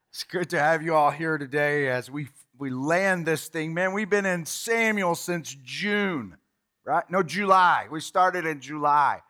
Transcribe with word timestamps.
It's 0.10 0.24
good 0.26 0.50
to 0.50 0.60
have 0.60 0.84
you 0.84 0.94
all 0.94 1.12
here 1.12 1.38
today 1.38 1.88
as 1.88 2.12
we 2.12 2.28
we 2.58 2.70
land 2.70 3.26
this 3.26 3.48
thing. 3.48 3.74
Man, 3.74 3.94
we've 3.94 4.10
been 4.10 4.26
in 4.26 4.46
Samuel 4.46 5.16
since 5.16 5.56
June, 5.64 6.36
right? 6.84 7.10
No, 7.10 7.24
July. 7.24 7.88
We 7.90 8.02
started 8.02 8.46
in 8.46 8.60
July 8.60 9.22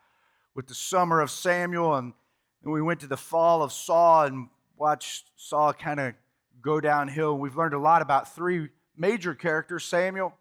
with 0.56 0.66
the 0.66 0.74
summer 0.74 1.22
of 1.22 1.30
Samuel, 1.30 1.94
and, 1.94 2.14
we 2.64 2.82
went 2.82 3.02
to 3.02 3.08
the 3.08 3.16
fall 3.16 3.62
of 3.62 3.72
Saul 3.72 4.24
and 4.24 4.50
watched 4.76 5.30
Saul 5.36 5.72
kind 5.72 6.00
of 6.00 6.16
go 6.64 6.82
downhill. 6.82 7.38
We've 7.38 7.56
learned 7.56 7.76
a 7.76 7.80
lot 7.80 8.02
about 8.02 8.34
three 8.34 8.70
major 9.00 9.34
characters 9.34 9.86
Samuel, 9.86 10.34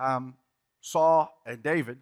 um, 0.00 0.34
Saul, 0.80 1.32
and 1.46 1.62
David. 1.62 1.98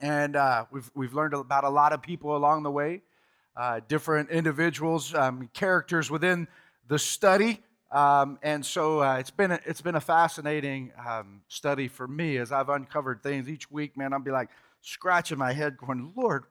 And 0.00 0.34
uh, 0.34 0.64
we've, 0.72 0.90
we've 0.94 1.14
learned 1.14 1.34
about 1.34 1.64
a 1.64 1.68
lot 1.68 1.92
of 1.92 2.02
people 2.02 2.36
along 2.36 2.64
the 2.64 2.70
way, 2.70 3.02
uh, 3.56 3.80
different 3.86 4.30
individuals, 4.30 5.14
um, 5.14 5.48
characters 5.52 6.10
within 6.10 6.48
the 6.88 6.98
study. 6.98 7.60
Um, 7.92 8.38
and 8.42 8.64
so 8.64 9.02
uh, 9.02 9.18
it's, 9.18 9.30
been 9.30 9.52
a, 9.52 9.60
it's 9.66 9.82
been 9.82 9.94
a 9.94 10.00
fascinating 10.00 10.92
um, 11.06 11.42
study 11.46 11.86
for 11.86 12.08
me 12.08 12.38
as 12.38 12.50
I've 12.50 12.70
uncovered 12.70 13.22
things 13.22 13.48
each 13.48 13.70
week, 13.70 13.96
man. 13.96 14.12
I'll 14.12 14.18
be 14.18 14.30
like 14.30 14.48
scratching 14.80 15.38
my 15.38 15.52
head, 15.52 15.76
going, 15.76 16.12
Lord, 16.16 16.44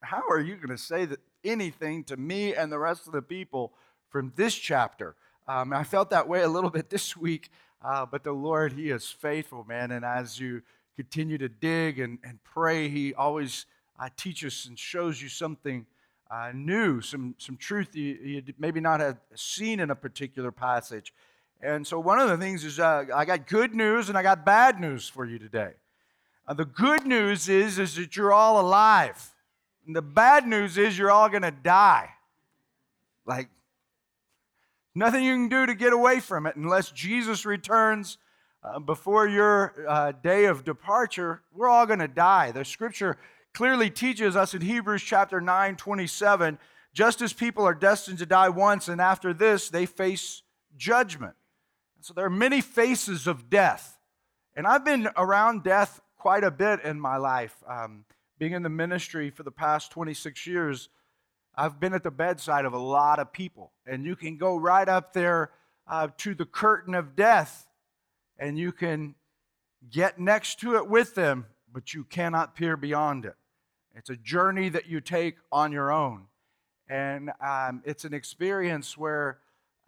how 0.00 0.22
are 0.30 0.40
you 0.40 0.54
going 0.56 0.68
to 0.68 0.78
say 0.78 1.04
that 1.04 1.18
anything 1.44 2.04
to 2.04 2.16
me 2.16 2.54
and 2.54 2.70
the 2.72 2.78
rest 2.78 3.06
of 3.06 3.12
the 3.12 3.20
people 3.20 3.72
from 4.08 4.32
this 4.36 4.54
chapter? 4.54 5.16
Um, 5.48 5.72
I 5.72 5.84
felt 5.84 6.10
that 6.10 6.28
way 6.28 6.42
a 6.42 6.48
little 6.48 6.70
bit 6.70 6.88
this 6.90 7.16
week 7.16 7.50
uh, 7.84 8.06
but 8.06 8.24
the 8.24 8.32
Lord, 8.32 8.72
He 8.72 8.90
is 8.90 9.08
faithful, 9.08 9.64
man. 9.64 9.90
And 9.90 10.04
as 10.04 10.38
you 10.38 10.62
continue 10.96 11.38
to 11.38 11.48
dig 11.48 11.98
and, 11.98 12.18
and 12.24 12.38
pray, 12.44 12.88
He 12.88 13.14
always 13.14 13.66
uh, 13.98 14.08
teaches 14.16 14.66
and 14.66 14.78
shows 14.78 15.20
you 15.20 15.28
something 15.28 15.86
uh, 16.30 16.50
new, 16.54 17.00
some, 17.00 17.34
some 17.38 17.56
truth 17.56 17.94
you, 17.94 18.18
you, 18.22 18.42
maybe 18.58 18.80
not 18.80 19.00
have 19.00 19.18
seen 19.34 19.80
in 19.80 19.90
a 19.90 19.94
particular 19.94 20.50
passage. 20.50 21.12
And 21.60 21.86
so, 21.86 22.00
one 22.00 22.18
of 22.18 22.28
the 22.28 22.38
things 22.38 22.64
is 22.64 22.80
uh, 22.80 23.04
I 23.14 23.24
got 23.24 23.46
good 23.46 23.74
news 23.74 24.08
and 24.08 24.16
I 24.16 24.22
got 24.22 24.44
bad 24.44 24.80
news 24.80 25.08
for 25.08 25.24
you 25.24 25.38
today. 25.38 25.72
Uh, 26.48 26.54
the 26.54 26.64
good 26.64 27.06
news 27.06 27.48
is, 27.48 27.78
is 27.78 27.96
that 27.96 28.16
you're 28.16 28.32
all 28.32 28.60
alive. 28.60 29.30
And 29.86 29.94
the 29.94 30.02
bad 30.02 30.46
news 30.46 30.78
is 30.78 30.98
you're 30.98 31.10
all 31.10 31.28
going 31.28 31.42
to 31.42 31.50
die. 31.50 32.10
Like, 33.26 33.48
Nothing 34.94 35.24
you 35.24 35.34
can 35.34 35.48
do 35.48 35.66
to 35.66 35.74
get 35.74 35.92
away 35.92 36.20
from 36.20 36.46
it 36.46 36.56
unless 36.56 36.90
Jesus 36.90 37.46
returns 37.46 38.18
uh, 38.62 38.78
before 38.78 39.26
your 39.26 39.74
uh, 39.88 40.12
day 40.12 40.44
of 40.44 40.64
departure. 40.64 41.42
We're 41.52 41.68
all 41.68 41.86
going 41.86 41.98
to 42.00 42.08
die. 42.08 42.50
The 42.50 42.64
scripture 42.64 43.18
clearly 43.54 43.90
teaches 43.90 44.36
us 44.36 44.54
in 44.54 44.60
Hebrews 44.60 45.02
chapter 45.02 45.40
9 45.40 45.76
27 45.76 46.58
just 46.94 47.22
as 47.22 47.32
people 47.32 47.64
are 47.64 47.74
destined 47.74 48.18
to 48.18 48.26
die 48.26 48.50
once, 48.50 48.88
and 48.88 49.00
after 49.00 49.32
this, 49.32 49.70
they 49.70 49.86
face 49.86 50.42
judgment. 50.76 51.34
So 52.00 52.12
there 52.12 52.26
are 52.26 52.30
many 52.30 52.60
faces 52.60 53.26
of 53.26 53.48
death. 53.48 53.98
And 54.54 54.66
I've 54.66 54.84
been 54.84 55.08
around 55.16 55.64
death 55.64 56.00
quite 56.18 56.44
a 56.44 56.50
bit 56.50 56.80
in 56.84 57.00
my 57.00 57.16
life. 57.16 57.56
Um, 57.66 58.04
being 58.38 58.52
in 58.52 58.62
the 58.62 58.68
ministry 58.68 59.30
for 59.30 59.42
the 59.42 59.50
past 59.50 59.90
26 59.92 60.46
years, 60.46 60.88
I've 61.54 61.78
been 61.78 61.92
at 61.92 62.02
the 62.02 62.10
bedside 62.10 62.64
of 62.64 62.72
a 62.72 62.78
lot 62.78 63.18
of 63.18 63.32
people, 63.32 63.72
and 63.86 64.04
you 64.04 64.16
can 64.16 64.36
go 64.36 64.56
right 64.56 64.88
up 64.88 65.12
there 65.12 65.50
uh, 65.86 66.08
to 66.18 66.34
the 66.34 66.46
curtain 66.46 66.94
of 66.94 67.14
death, 67.14 67.66
and 68.38 68.58
you 68.58 68.72
can 68.72 69.14
get 69.90 70.18
next 70.18 70.60
to 70.60 70.76
it 70.76 70.88
with 70.88 71.14
them, 71.14 71.46
but 71.72 71.92
you 71.92 72.04
cannot 72.04 72.54
peer 72.54 72.76
beyond 72.76 73.24
it. 73.24 73.34
It's 73.94 74.08
a 74.10 74.16
journey 74.16 74.70
that 74.70 74.86
you 74.86 75.00
take 75.00 75.36
on 75.50 75.72
your 75.72 75.92
own. 75.92 76.26
And 76.88 77.30
um, 77.40 77.82
it's 77.84 78.04
an 78.04 78.14
experience 78.14 78.96
where 78.96 79.38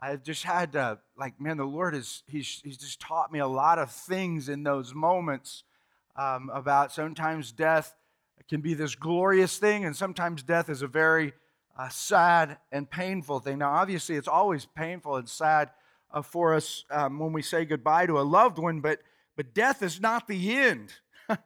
I've 0.00 0.22
just 0.22 0.44
had 0.44 0.72
to, 0.72 0.98
like, 1.16 1.40
man, 1.40 1.56
the 1.56 1.64
Lord 1.64 1.94
is, 1.94 2.22
he's, 2.26 2.60
he's 2.62 2.76
just 2.76 3.00
taught 3.00 3.32
me 3.32 3.38
a 3.38 3.46
lot 3.46 3.78
of 3.78 3.90
things 3.90 4.48
in 4.48 4.62
those 4.62 4.94
moments 4.94 5.64
um, 6.16 6.50
about 6.52 6.92
sometimes 6.92 7.52
death 7.52 7.94
can 8.48 8.60
be 8.60 8.74
this 8.74 8.94
glorious 8.94 9.56
thing, 9.56 9.86
and 9.86 9.96
sometimes 9.96 10.42
death 10.42 10.68
is 10.68 10.82
a 10.82 10.86
very 10.86 11.32
a 11.76 11.90
sad 11.90 12.58
and 12.70 12.88
painful 12.88 13.40
thing. 13.40 13.58
Now, 13.58 13.72
obviously, 13.72 14.16
it's 14.16 14.28
always 14.28 14.66
painful 14.66 15.16
and 15.16 15.28
sad 15.28 15.70
uh, 16.12 16.22
for 16.22 16.54
us 16.54 16.84
um, 16.90 17.18
when 17.18 17.32
we 17.32 17.42
say 17.42 17.64
goodbye 17.64 18.06
to 18.06 18.18
a 18.18 18.22
loved 18.22 18.58
one, 18.58 18.80
but, 18.80 19.00
but 19.36 19.54
death 19.54 19.82
is 19.82 20.00
not 20.00 20.28
the 20.28 20.56
end. 20.56 20.92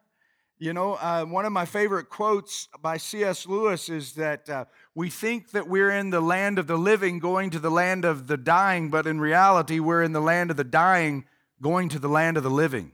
you 0.59 0.73
know, 0.73 0.95
uh, 0.95 1.25
one 1.25 1.47
of 1.47 1.53
my 1.53 1.65
favorite 1.65 2.11
quotes 2.11 2.69
by 2.83 2.99
C.S. 2.99 3.47
Lewis 3.47 3.89
is 3.89 4.13
that 4.15 4.49
uh, 4.51 4.65
we 4.95 5.09
think 5.09 5.53
that 5.53 5.69
we're 5.69 5.91
in 5.91 6.11
the 6.11 6.21
land 6.21 6.59
of 6.59 6.67
the 6.67 6.77
living 6.77 7.19
going 7.19 7.51
to 7.51 7.59
the 7.59 7.71
land 7.71 8.05
of 8.05 8.27
the 8.27 8.37
dying, 8.37 8.91
but 8.91 9.07
in 9.07 9.21
reality, 9.21 9.81
we're 9.81 10.03
in 10.03 10.13
the 10.13 10.21
land 10.21 10.51
of 10.51 10.59
the 10.59 10.65
dying 10.65 11.25
going 11.63 11.89
to 11.89 11.99
the 11.99 12.09
land 12.09 12.37
of 12.37 12.43
the 12.43 12.51
living. 12.51 12.93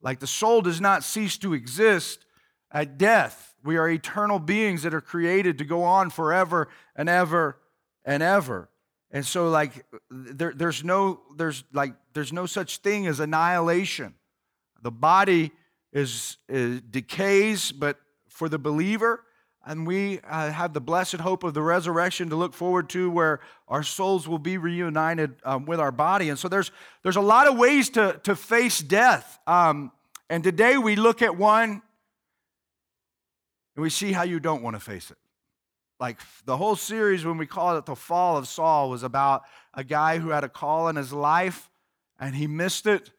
Like 0.00 0.20
the 0.20 0.26
soul 0.26 0.62
does 0.62 0.80
not 0.80 1.04
cease 1.04 1.36
to 1.38 1.52
exist 1.52 2.24
at 2.70 2.98
death. 2.98 3.54
We 3.66 3.76
are 3.76 3.88
eternal 3.88 4.38
beings 4.38 4.82
that 4.82 4.94
are 4.94 5.00
created 5.00 5.58
to 5.58 5.64
go 5.64 5.82
on 5.82 6.10
forever 6.10 6.68
and 6.94 7.08
ever 7.08 7.58
and 8.04 8.22
ever. 8.22 8.68
And 9.10 9.24
so, 9.24 9.48
like, 9.50 9.84
there, 10.10 10.52
there's 10.54 10.84
no, 10.84 11.20
there's 11.36 11.64
like, 11.72 11.94
there's 12.12 12.32
no 12.32 12.46
such 12.46 12.78
thing 12.78 13.06
as 13.06 13.20
annihilation. 13.20 14.14
The 14.82 14.90
body 14.90 15.52
is, 15.92 16.38
is 16.48 16.80
decays, 16.82 17.72
but 17.72 17.98
for 18.28 18.48
the 18.48 18.58
believer, 18.58 19.22
and 19.64 19.86
we 19.86 20.20
uh, 20.20 20.50
have 20.50 20.74
the 20.74 20.80
blessed 20.80 21.16
hope 21.16 21.42
of 21.42 21.54
the 21.54 21.62
resurrection 21.62 22.30
to 22.30 22.36
look 22.36 22.54
forward 22.54 22.88
to, 22.90 23.10
where 23.10 23.40
our 23.68 23.82
souls 23.82 24.28
will 24.28 24.38
be 24.38 24.58
reunited 24.58 25.36
um, 25.44 25.66
with 25.66 25.80
our 25.80 25.92
body. 25.92 26.28
And 26.28 26.38
so, 26.38 26.48
there's 26.48 26.70
there's 27.02 27.16
a 27.16 27.20
lot 27.20 27.48
of 27.48 27.56
ways 27.56 27.90
to 27.90 28.20
to 28.24 28.36
face 28.36 28.80
death. 28.80 29.38
Um, 29.46 29.92
and 30.28 30.42
today 30.42 30.76
we 30.76 30.96
look 30.96 31.22
at 31.22 31.36
one 31.36 31.82
and 33.76 33.82
we 33.82 33.90
see 33.90 34.12
how 34.12 34.22
you 34.22 34.40
don't 34.40 34.62
want 34.62 34.74
to 34.74 34.80
face 34.80 35.10
it. 35.10 35.18
Like 36.00 36.18
the 36.44 36.56
whole 36.56 36.76
series, 36.76 37.24
when 37.24 37.38
we 37.38 37.46
call 37.46 37.76
it 37.76 37.86
the 37.86 37.94
fall 37.94 38.36
of 38.36 38.48
Saul, 38.48 38.90
was 38.90 39.02
about 39.02 39.42
a 39.72 39.84
guy 39.84 40.18
who 40.18 40.30
had 40.30 40.44
a 40.44 40.48
call 40.48 40.88
in 40.88 40.96
his 40.96 41.12
life 41.12 41.70
and 42.18 42.34
he 42.34 42.46
missed 42.46 42.86
it, 42.86 43.12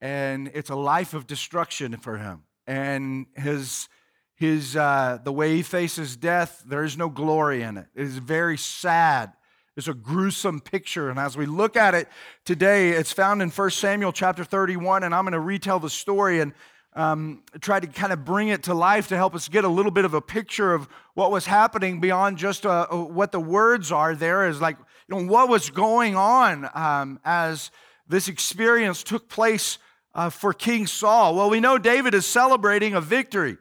and 0.00 0.50
it's 0.54 0.70
a 0.70 0.76
life 0.76 1.14
of 1.14 1.26
destruction 1.26 1.96
for 1.96 2.16
him. 2.16 2.44
And 2.66 3.26
his 3.34 3.88
his 4.34 4.76
uh, 4.76 5.18
the 5.22 5.32
way 5.32 5.56
he 5.56 5.62
faces 5.62 6.16
death, 6.16 6.62
there 6.66 6.84
is 6.84 6.96
no 6.96 7.08
glory 7.08 7.62
in 7.62 7.76
it. 7.76 7.86
It 7.94 8.04
is 8.04 8.18
very 8.18 8.56
sad. 8.56 9.32
It's 9.76 9.88
a 9.88 9.94
gruesome 9.94 10.60
picture. 10.60 11.08
And 11.08 11.18
as 11.18 11.36
we 11.36 11.46
look 11.46 11.76
at 11.76 11.94
it 11.94 12.08
today, 12.44 12.90
it's 12.90 13.12
found 13.12 13.42
in 13.42 13.50
1 13.50 13.70
Samuel 13.70 14.12
chapter 14.12 14.42
31, 14.42 15.04
and 15.04 15.14
I'm 15.14 15.24
going 15.24 15.32
to 15.32 15.40
retell 15.40 15.78
the 15.78 15.90
story. 15.90 16.40
And 16.40 16.52
um, 16.94 17.42
tried 17.60 17.80
to 17.80 17.86
kind 17.86 18.12
of 18.12 18.24
bring 18.24 18.48
it 18.48 18.64
to 18.64 18.74
life 18.74 19.08
to 19.08 19.16
help 19.16 19.34
us 19.34 19.48
get 19.48 19.64
a 19.64 19.68
little 19.68 19.92
bit 19.92 20.04
of 20.04 20.14
a 20.14 20.20
picture 20.20 20.72
of 20.72 20.88
what 21.14 21.30
was 21.30 21.46
happening 21.46 22.00
beyond 22.00 22.38
just 22.38 22.66
uh, 22.66 22.86
uh, 22.90 22.96
what 22.96 23.32
the 23.32 23.40
words 23.40 23.92
are 23.92 24.14
there 24.14 24.48
is 24.48 24.60
like 24.60 24.76
you 25.08 25.16
know 25.16 25.30
what 25.30 25.48
was 25.48 25.70
going 25.70 26.16
on 26.16 26.68
um, 26.74 27.20
as 27.24 27.70
this 28.08 28.28
experience 28.28 29.02
took 29.02 29.28
place 29.28 29.78
uh, 30.14 30.30
for 30.30 30.52
king 30.52 30.86
saul. 30.86 31.34
Well 31.34 31.50
we 31.50 31.60
know 31.60 31.78
david 31.78 32.14
is 32.14 32.26
celebrating 32.26 32.94
a 32.94 33.00
victory. 33.00 33.58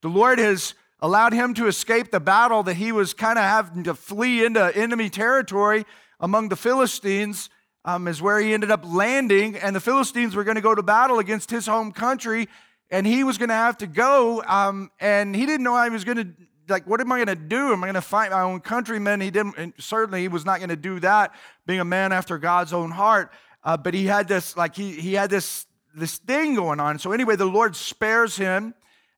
The 0.00 0.08
lord 0.08 0.38
has 0.38 0.74
allowed 1.00 1.32
him 1.32 1.54
to 1.54 1.66
escape 1.66 2.10
the 2.10 2.20
battle 2.20 2.62
that 2.62 2.74
he 2.74 2.92
was 2.92 3.14
kind 3.14 3.38
of 3.38 3.44
having 3.44 3.84
to 3.84 3.94
flee 3.94 4.44
into 4.44 4.76
enemy 4.76 5.08
territory 5.10 5.84
among 6.18 6.48
the 6.48 6.56
philistines 6.56 7.50
um, 7.84 8.06
is 8.06 8.20
where 8.20 8.38
he 8.40 8.52
ended 8.52 8.70
up 8.70 8.84
landing 8.84 9.56
and 9.56 9.74
the 9.74 9.80
philistines 9.80 10.34
were 10.34 10.44
going 10.44 10.56
to 10.56 10.60
go 10.60 10.74
to 10.74 10.82
battle 10.82 11.18
against 11.18 11.50
his 11.50 11.66
home 11.66 11.92
country 11.92 12.48
and 12.90 13.06
he 13.06 13.24
was 13.24 13.38
going 13.38 13.50
to 13.50 13.54
have 13.54 13.78
to 13.78 13.86
go, 13.86 14.42
um, 14.46 14.90
and 14.98 15.34
he 15.34 15.46
didn't 15.46 15.62
know 15.62 15.82
he 15.82 15.90
was 15.90 16.04
going 16.04 16.18
to 16.18 16.28
like 16.70 16.86
what 16.86 17.00
am 17.00 17.10
i 17.12 17.16
going 17.16 17.26
to 17.26 17.44
do? 17.44 17.72
Am 17.72 17.82
i 17.82 17.86
going 17.86 17.94
to 17.94 18.00
fight 18.00 18.30
my 18.30 18.42
own 18.42 18.60
countrymen? 18.60 19.20
He 19.20 19.30
didn't 19.30 19.74
certainly 19.82 20.22
he 20.22 20.28
was 20.28 20.44
not 20.44 20.58
going 20.58 20.70
to 20.70 20.76
do 20.76 21.00
that 21.00 21.34
being 21.66 21.80
a 21.80 21.84
man 21.84 22.12
after 22.12 22.38
god's 22.38 22.72
own 22.72 22.90
heart. 22.90 23.32
Uh, 23.62 23.76
but 23.76 23.92
he 23.92 24.06
had 24.06 24.28
this 24.28 24.56
like 24.56 24.74
he, 24.74 24.92
he 24.92 25.14
had 25.14 25.30
this 25.30 25.66
this 25.94 26.18
thing 26.18 26.54
going 26.54 26.80
on. 26.80 26.98
So 26.98 27.12
anyway 27.12 27.36
the 27.36 27.44
lord 27.44 27.76
spares 27.76 28.36
him 28.36 28.74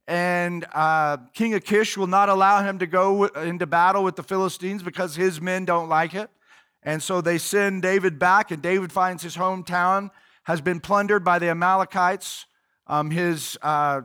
and 0.08 0.66
uh, 0.72 1.18
king 1.34 1.54
achish 1.54 1.96
will 1.96 2.06
not 2.08 2.28
allow 2.28 2.62
him 2.62 2.78
to 2.78 2.86
go 2.86 3.26
into 3.26 3.66
battle 3.66 4.02
with 4.02 4.16
the 4.16 4.22
philistines 4.22 4.82
because 4.82 5.14
his 5.14 5.40
men 5.40 5.64
don't 5.64 5.88
like 5.88 6.14
it. 6.14 6.30
And 6.82 7.02
so 7.02 7.20
they 7.20 7.38
send 7.38 7.82
david 7.82 8.18
back 8.18 8.50
and 8.50 8.62
david 8.62 8.90
finds 8.90 9.22
his 9.22 9.36
hometown 9.36 10.10
has 10.44 10.60
been 10.60 10.80
plundered 10.80 11.22
by 11.22 11.38
the 11.38 11.48
amalekites 11.48 12.46
um, 12.92 13.10
his, 13.10 13.56
uh, 13.62 14.02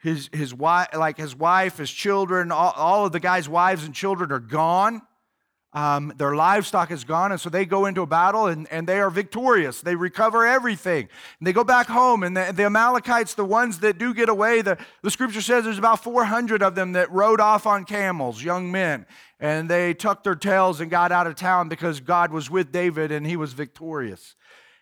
his, 0.00 0.30
his 0.32 0.54
wife, 0.54 0.86
like 0.94 1.16
his 1.16 1.34
wife, 1.34 1.78
his 1.78 1.90
children, 1.90 2.52
all, 2.52 2.72
all, 2.76 3.06
of 3.06 3.12
the 3.12 3.18
guy's 3.18 3.48
wives 3.48 3.82
and 3.82 3.92
children 3.92 4.30
are 4.30 4.38
gone. 4.38 5.02
Um, 5.72 6.12
their 6.16 6.36
livestock 6.36 6.92
is 6.92 7.02
gone, 7.02 7.32
and 7.32 7.40
so 7.40 7.50
they 7.50 7.64
go 7.64 7.86
into 7.86 8.02
a 8.02 8.06
battle 8.06 8.46
and, 8.46 8.68
and 8.70 8.86
they 8.86 9.00
are 9.00 9.10
victorious. 9.10 9.80
They 9.80 9.96
recover 9.96 10.46
everything. 10.46 11.08
And 11.40 11.46
they 11.48 11.52
go 11.52 11.64
back 11.64 11.88
home, 11.88 12.22
and 12.22 12.36
the, 12.36 12.52
the 12.54 12.66
Amalekites, 12.66 13.34
the 13.34 13.44
ones 13.44 13.80
that 13.80 13.98
do 13.98 14.14
get 14.14 14.28
away, 14.28 14.62
the, 14.62 14.78
the 15.02 15.10
scripture 15.10 15.40
says 15.40 15.64
there's 15.64 15.78
about 15.78 16.04
400 16.04 16.62
of 16.62 16.76
them 16.76 16.92
that 16.92 17.10
rode 17.10 17.40
off 17.40 17.66
on 17.66 17.84
camels, 17.84 18.44
young 18.44 18.70
men. 18.70 19.06
And 19.40 19.68
they 19.68 19.92
tucked 19.92 20.22
their 20.22 20.36
tails 20.36 20.80
and 20.80 20.88
got 20.88 21.10
out 21.10 21.26
of 21.26 21.34
town 21.34 21.68
because 21.68 21.98
God 21.98 22.30
was 22.30 22.48
with 22.48 22.70
David 22.70 23.10
and 23.10 23.26
he 23.26 23.36
was 23.36 23.54
victorious. 23.54 24.36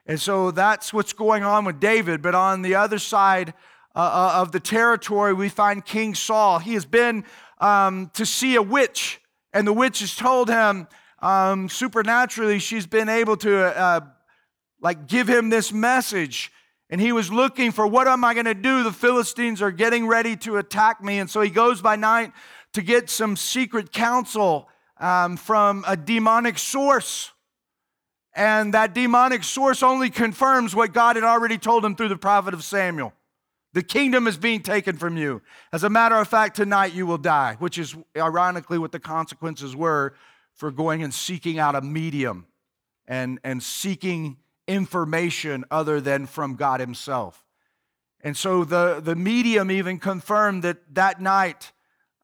And 0.06 0.20
so 0.20 0.50
that's 0.50 0.92
what's 0.92 1.12
going 1.12 1.44
on 1.44 1.64
with 1.64 1.80
David. 1.80 2.22
But 2.22 2.34
on 2.34 2.62
the 2.62 2.74
other 2.74 2.98
side 2.98 3.54
uh, 3.94 3.98
uh 3.98 4.40
of 4.40 4.52
the 4.52 4.60
territory, 4.60 5.32
we 5.32 5.48
find 5.48 5.84
King 5.84 6.14
Saul. 6.14 6.58
He 6.58 6.74
has 6.74 6.84
been 6.84 7.24
um, 7.60 8.10
to 8.14 8.26
see 8.26 8.56
a 8.56 8.62
witch 8.62 9.20
and 9.52 9.66
the 9.66 9.72
witch 9.72 10.00
has 10.00 10.14
told 10.14 10.48
him 10.48 10.88
um, 11.20 11.68
supernaturally, 11.68 12.58
she's 12.58 12.86
been 12.86 13.08
able 13.08 13.36
to 13.38 13.78
uh, 13.78 14.00
like 14.80 15.06
give 15.06 15.28
him 15.28 15.50
this 15.50 15.72
message. 15.72 16.50
And 16.90 17.00
he 17.00 17.12
was 17.12 17.32
looking 17.32 17.70
for 17.70 17.86
what 17.86 18.08
am 18.08 18.24
I 18.24 18.34
going 18.34 18.46
to 18.46 18.54
do? 18.54 18.82
The 18.82 18.92
Philistines 18.92 19.62
are 19.62 19.70
getting 19.70 20.06
ready 20.06 20.36
to 20.38 20.56
attack 20.56 21.02
me. 21.02 21.18
And 21.18 21.30
so 21.30 21.40
he 21.40 21.50
goes 21.50 21.80
by 21.80 21.96
night 21.96 22.32
to 22.72 22.82
get 22.82 23.08
some 23.08 23.36
secret 23.36 23.92
counsel 23.92 24.68
um, 24.98 25.36
from 25.36 25.84
a 25.86 25.96
demonic 25.96 26.58
source. 26.58 27.30
And 28.34 28.72
that 28.74 28.94
demonic 28.94 29.44
source 29.44 29.82
only 29.82 30.08
confirms 30.08 30.74
what 30.74 30.92
God 30.92 31.16
had 31.16 31.24
already 31.24 31.58
told 31.58 31.84
him 31.84 31.94
through 31.94 32.08
the 32.08 32.16
prophet 32.16 32.54
of 32.54 32.64
Samuel. 32.64 33.12
The 33.74 33.82
kingdom 33.82 34.26
is 34.26 34.36
being 34.36 34.62
taken 34.62 34.96
from 34.96 35.16
you. 35.16 35.42
As 35.72 35.82
a 35.82 35.90
matter 35.90 36.16
of 36.16 36.28
fact, 36.28 36.56
tonight 36.56 36.94
you 36.94 37.06
will 37.06 37.18
die, 37.18 37.56
which 37.58 37.78
is 37.78 37.94
ironically 38.16 38.78
what 38.78 38.92
the 38.92 39.00
consequences 39.00 39.74
were 39.74 40.14
for 40.54 40.70
going 40.70 41.02
and 41.02 41.12
seeking 41.12 41.58
out 41.58 41.74
a 41.74 41.80
medium 41.80 42.46
and, 43.06 43.38
and 43.44 43.62
seeking 43.62 44.36
information 44.68 45.64
other 45.70 46.00
than 46.00 46.26
from 46.26 46.54
God 46.56 46.80
Himself. 46.80 47.44
And 48.22 48.36
so 48.36 48.64
the, 48.64 49.00
the 49.02 49.16
medium 49.16 49.70
even 49.70 49.98
confirmed 49.98 50.62
that 50.64 50.78
that 50.94 51.20
night 51.20 51.72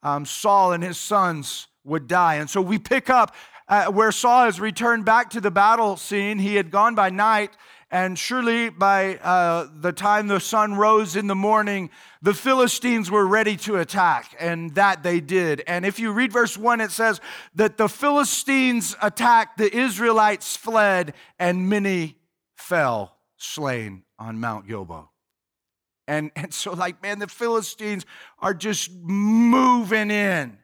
um, 0.02 0.24
Saul 0.24 0.72
and 0.72 0.82
his 0.82 0.98
sons 0.98 1.66
would 1.84 2.06
die. 2.06 2.36
And 2.36 2.48
so 2.48 2.60
we 2.60 2.78
pick 2.78 3.10
up 3.10 3.34
uh, 3.68 3.86
where 3.86 4.12
Saul 4.12 4.44
has 4.44 4.60
returned 4.60 5.04
back 5.04 5.30
to 5.30 5.40
the 5.40 5.50
battle 5.50 5.96
scene. 5.96 6.38
He 6.38 6.56
had 6.56 6.70
gone 6.70 6.94
by 6.94 7.10
night 7.10 7.50
and 7.90 8.18
surely 8.18 8.68
by 8.68 9.16
uh, 9.16 9.68
the 9.80 9.92
time 9.92 10.28
the 10.28 10.40
sun 10.40 10.74
rose 10.74 11.16
in 11.16 11.26
the 11.26 11.34
morning, 11.34 11.88
the 12.20 12.34
Philistines 12.34 13.10
were 13.10 13.26
ready 13.26 13.56
to 13.58 13.76
attack, 13.76 14.36
and 14.38 14.74
that 14.74 15.02
they 15.02 15.20
did. 15.20 15.62
And 15.66 15.86
if 15.86 15.98
you 15.98 16.12
read 16.12 16.30
verse 16.30 16.58
1, 16.58 16.82
it 16.82 16.90
says 16.90 17.20
that 17.54 17.78
the 17.78 17.88
Philistines 17.88 18.94
attacked, 19.00 19.56
the 19.56 19.74
Israelites 19.74 20.54
fled, 20.54 21.14
and 21.38 21.70
many 21.70 22.18
fell 22.56 23.16
slain 23.38 24.02
on 24.18 24.38
Mount 24.38 24.68
Gilboa. 24.68 25.08
And, 26.06 26.30
and 26.36 26.52
so, 26.52 26.72
like, 26.72 27.02
man, 27.02 27.20
the 27.20 27.26
Philistines 27.26 28.04
are 28.38 28.54
just 28.54 28.90
moving 28.92 30.10
in. 30.10 30.57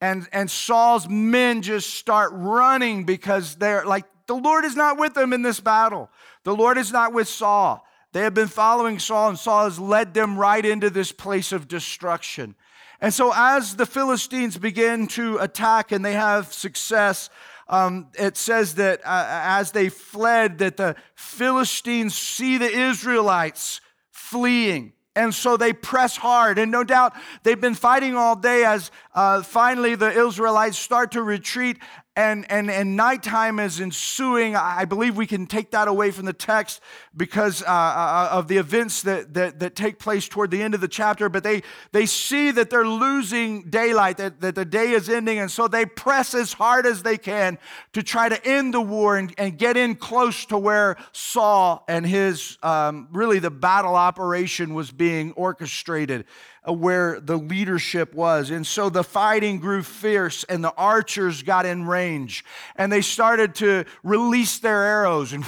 And, 0.00 0.28
and 0.32 0.50
Saul's 0.50 1.08
men 1.08 1.62
just 1.62 1.94
start 1.94 2.30
running 2.32 3.04
because 3.04 3.56
they're 3.56 3.84
like, 3.84 4.04
the 4.26 4.34
Lord 4.36 4.64
is 4.64 4.76
not 4.76 4.98
with 4.98 5.14
them 5.14 5.32
in 5.32 5.42
this 5.42 5.58
battle. 5.58 6.10
The 6.44 6.54
Lord 6.54 6.78
is 6.78 6.92
not 6.92 7.12
with 7.12 7.28
Saul. 7.28 7.84
They 8.12 8.20
have 8.22 8.34
been 8.34 8.48
following 8.48 8.98
Saul, 8.98 9.30
and 9.30 9.38
Saul 9.38 9.64
has 9.64 9.78
led 9.78 10.14
them 10.14 10.38
right 10.38 10.64
into 10.64 10.90
this 10.90 11.12
place 11.12 11.52
of 11.52 11.68
destruction. 11.68 12.54
And 13.00 13.12
so, 13.12 13.32
as 13.34 13.76
the 13.76 13.86
Philistines 13.86 14.56
begin 14.58 15.06
to 15.08 15.38
attack 15.38 15.92
and 15.92 16.04
they 16.04 16.14
have 16.14 16.52
success, 16.52 17.30
um, 17.68 18.08
it 18.18 18.36
says 18.36 18.76
that 18.76 19.00
uh, 19.04 19.24
as 19.28 19.72
they 19.72 19.88
fled, 19.88 20.58
that 20.58 20.76
the 20.78 20.96
Philistines 21.14 22.14
see 22.14 22.58
the 22.58 22.70
Israelites 22.70 23.80
fleeing. 24.10 24.92
And 25.18 25.34
so 25.34 25.56
they 25.56 25.72
press 25.72 26.16
hard. 26.16 26.58
And 26.58 26.70
no 26.70 26.84
doubt 26.84 27.12
they've 27.42 27.60
been 27.60 27.74
fighting 27.74 28.14
all 28.14 28.36
day 28.36 28.64
as 28.64 28.92
uh, 29.16 29.42
finally 29.42 29.96
the 29.96 30.10
Israelites 30.10 30.78
start 30.78 31.12
to 31.12 31.22
retreat 31.22 31.78
and, 32.18 32.50
and, 32.50 32.68
and 32.68 32.96
nighttime 32.96 33.60
is 33.60 33.78
ensuing. 33.80 34.56
I 34.56 34.86
believe 34.86 35.16
we 35.16 35.28
can 35.28 35.46
take 35.46 35.70
that 35.70 35.86
away 35.86 36.10
from 36.10 36.24
the 36.24 36.32
text 36.32 36.80
because 37.16 37.62
uh, 37.62 37.66
uh, 37.66 38.28
of 38.32 38.48
the 38.48 38.56
events 38.56 39.02
that, 39.02 39.34
that, 39.34 39.60
that 39.60 39.76
take 39.76 40.00
place 40.00 40.26
toward 40.26 40.50
the 40.50 40.60
end 40.60 40.74
of 40.74 40.80
the 40.80 40.88
chapter. 40.88 41.28
But 41.28 41.44
they, 41.44 41.62
they 41.92 42.06
see 42.06 42.50
that 42.50 42.70
they're 42.70 42.84
losing 42.84 43.70
daylight, 43.70 44.16
that, 44.16 44.40
that 44.40 44.56
the 44.56 44.64
day 44.64 44.90
is 44.90 45.08
ending. 45.08 45.38
And 45.38 45.48
so 45.48 45.68
they 45.68 45.86
press 45.86 46.34
as 46.34 46.52
hard 46.52 46.86
as 46.86 47.04
they 47.04 47.18
can 47.18 47.56
to 47.92 48.02
try 48.02 48.28
to 48.28 48.44
end 48.44 48.74
the 48.74 48.80
war 48.80 49.16
and, 49.16 49.32
and 49.38 49.56
get 49.56 49.76
in 49.76 49.94
close 49.94 50.44
to 50.46 50.58
where 50.58 50.96
Saul 51.12 51.84
and 51.86 52.04
his, 52.04 52.58
um, 52.64 53.06
really, 53.12 53.38
the 53.38 53.52
battle 53.52 53.94
operation 53.94 54.74
was 54.74 54.90
being 54.90 55.30
orchestrated 55.34 56.24
where 56.72 57.20
the 57.20 57.36
leadership 57.36 58.14
was. 58.14 58.50
And 58.50 58.66
so 58.66 58.88
the 58.88 59.04
fighting 59.04 59.58
grew 59.58 59.82
fierce, 59.82 60.44
and 60.44 60.62
the 60.62 60.72
archers 60.74 61.42
got 61.42 61.66
in 61.66 61.86
range, 61.86 62.44
and 62.76 62.92
they 62.92 63.00
started 63.00 63.54
to 63.56 63.84
release 64.02 64.58
their 64.58 64.82
arrows. 64.82 65.32
And 65.32 65.44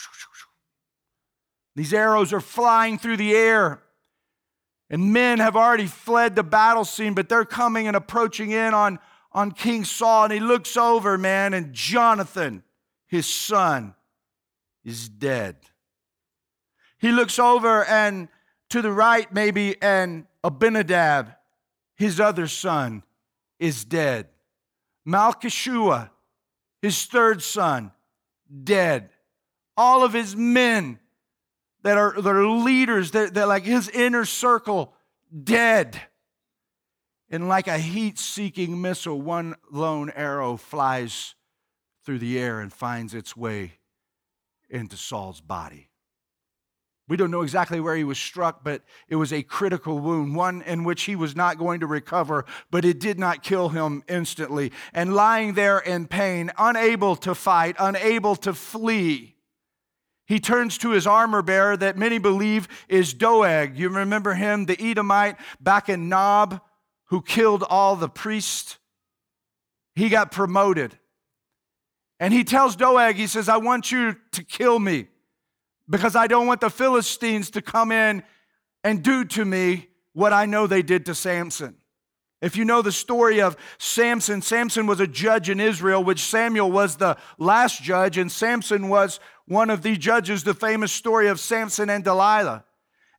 these 1.76 1.92
arrows 1.92 2.32
are 2.32 2.40
flying 2.40 2.98
through 2.98 3.18
the 3.18 3.34
air. 3.34 3.80
And 4.90 5.12
men 5.12 5.38
have 5.38 5.56
already 5.56 5.86
fled 5.86 6.36
the 6.36 6.42
battle 6.42 6.84
scene, 6.84 7.14
but 7.14 7.28
they're 7.28 7.44
coming 7.44 7.86
and 7.88 7.96
approaching 7.96 8.50
in 8.50 8.74
on, 8.74 8.98
on 9.32 9.50
King 9.50 9.84
Saul. 9.84 10.24
And 10.24 10.32
he 10.32 10.40
looks 10.40 10.76
over, 10.76 11.18
man, 11.18 11.54
and 11.54 11.72
Jonathan, 11.72 12.62
his 13.06 13.26
son, 13.26 13.94
is 14.84 15.08
dead. 15.08 15.56
He 16.98 17.12
looks 17.12 17.38
over 17.38 17.84
and 17.84 18.28
to 18.70 18.82
the 18.82 18.90
right, 18.90 19.32
maybe, 19.32 19.80
and 19.80 20.26
Abinadab, 20.42 21.34
his 21.96 22.20
other 22.20 22.46
son, 22.46 23.02
is 23.58 23.84
dead. 23.84 24.28
Malchishua, 25.06 26.10
his 26.82 27.04
third 27.06 27.42
son, 27.42 27.92
dead. 28.62 29.10
All 29.76 30.04
of 30.04 30.12
his 30.12 30.34
men 30.36 30.98
that 31.82 31.96
are, 31.96 32.20
that 32.20 32.30
are 32.34 32.48
leaders, 32.48 33.12
that, 33.12 33.34
that 33.34 33.48
like 33.48 33.64
his 33.64 33.88
inner 33.88 34.24
circle, 34.24 34.94
dead. 35.42 36.00
And 37.30 37.48
like 37.48 37.68
a 37.68 37.78
heat 37.78 38.18
seeking 38.18 38.80
missile, 38.80 39.20
one 39.20 39.54
lone 39.70 40.10
arrow 40.10 40.56
flies 40.56 41.34
through 42.04 42.18
the 42.18 42.38
air 42.38 42.60
and 42.60 42.72
finds 42.72 43.14
its 43.14 43.36
way 43.36 43.78
into 44.68 44.96
Saul's 44.96 45.40
body. 45.40 45.90
We 47.06 47.18
don't 47.18 47.30
know 47.30 47.42
exactly 47.42 47.80
where 47.80 47.96
he 47.96 48.04
was 48.04 48.18
struck, 48.18 48.64
but 48.64 48.82
it 49.08 49.16
was 49.16 49.32
a 49.32 49.42
critical 49.42 49.98
wound, 49.98 50.34
one 50.34 50.62
in 50.62 50.84
which 50.84 51.02
he 51.02 51.16
was 51.16 51.36
not 51.36 51.58
going 51.58 51.80
to 51.80 51.86
recover, 51.86 52.46
but 52.70 52.84
it 52.84 52.98
did 52.98 53.18
not 53.18 53.42
kill 53.42 53.68
him 53.68 54.02
instantly. 54.08 54.72
And 54.94 55.14
lying 55.14 55.52
there 55.52 55.78
in 55.78 56.06
pain, 56.06 56.50
unable 56.56 57.14
to 57.16 57.34
fight, 57.34 57.76
unable 57.78 58.36
to 58.36 58.54
flee, 58.54 59.34
he 60.26 60.40
turns 60.40 60.78
to 60.78 60.90
his 60.90 61.06
armor 61.06 61.42
bearer 61.42 61.76
that 61.76 61.98
many 61.98 62.16
believe 62.16 62.68
is 62.88 63.12
Doeg. 63.12 63.78
You 63.78 63.90
remember 63.90 64.32
him, 64.32 64.64
the 64.64 64.80
Edomite 64.80 65.36
back 65.60 65.90
in 65.90 66.08
Nob, 66.08 66.62
who 67.08 67.20
killed 67.20 67.62
all 67.62 67.96
the 67.96 68.08
priests? 68.08 68.78
He 69.94 70.08
got 70.08 70.32
promoted. 70.32 70.98
And 72.18 72.32
he 72.32 72.44
tells 72.44 72.76
Doeg, 72.76 73.16
he 73.16 73.26
says, 73.26 73.50
I 73.50 73.58
want 73.58 73.92
you 73.92 74.16
to 74.32 74.42
kill 74.42 74.78
me 74.78 75.08
because 75.88 76.16
I 76.16 76.26
don't 76.26 76.46
want 76.46 76.60
the 76.60 76.70
Philistines 76.70 77.50
to 77.50 77.62
come 77.62 77.92
in 77.92 78.22
and 78.82 79.02
do 79.02 79.24
to 79.24 79.44
me 79.44 79.88
what 80.12 80.32
I 80.32 80.46
know 80.46 80.66
they 80.66 80.82
did 80.82 81.06
to 81.06 81.14
Samson. 81.14 81.76
If 82.40 82.56
you 82.56 82.64
know 82.64 82.82
the 82.82 82.92
story 82.92 83.40
of 83.40 83.56
Samson, 83.78 84.42
Samson 84.42 84.86
was 84.86 85.00
a 85.00 85.06
judge 85.06 85.48
in 85.48 85.60
Israel, 85.60 86.04
which 86.04 86.20
Samuel 86.20 86.70
was 86.70 86.96
the 86.96 87.16
last 87.38 87.82
judge, 87.82 88.18
and 88.18 88.30
Samson 88.30 88.88
was 88.88 89.18
one 89.46 89.70
of 89.70 89.82
the 89.82 89.96
judges, 89.96 90.44
the 90.44 90.54
famous 90.54 90.92
story 90.92 91.28
of 91.28 91.40
Samson 91.40 91.88
and 91.88 92.04
Delilah. 92.04 92.64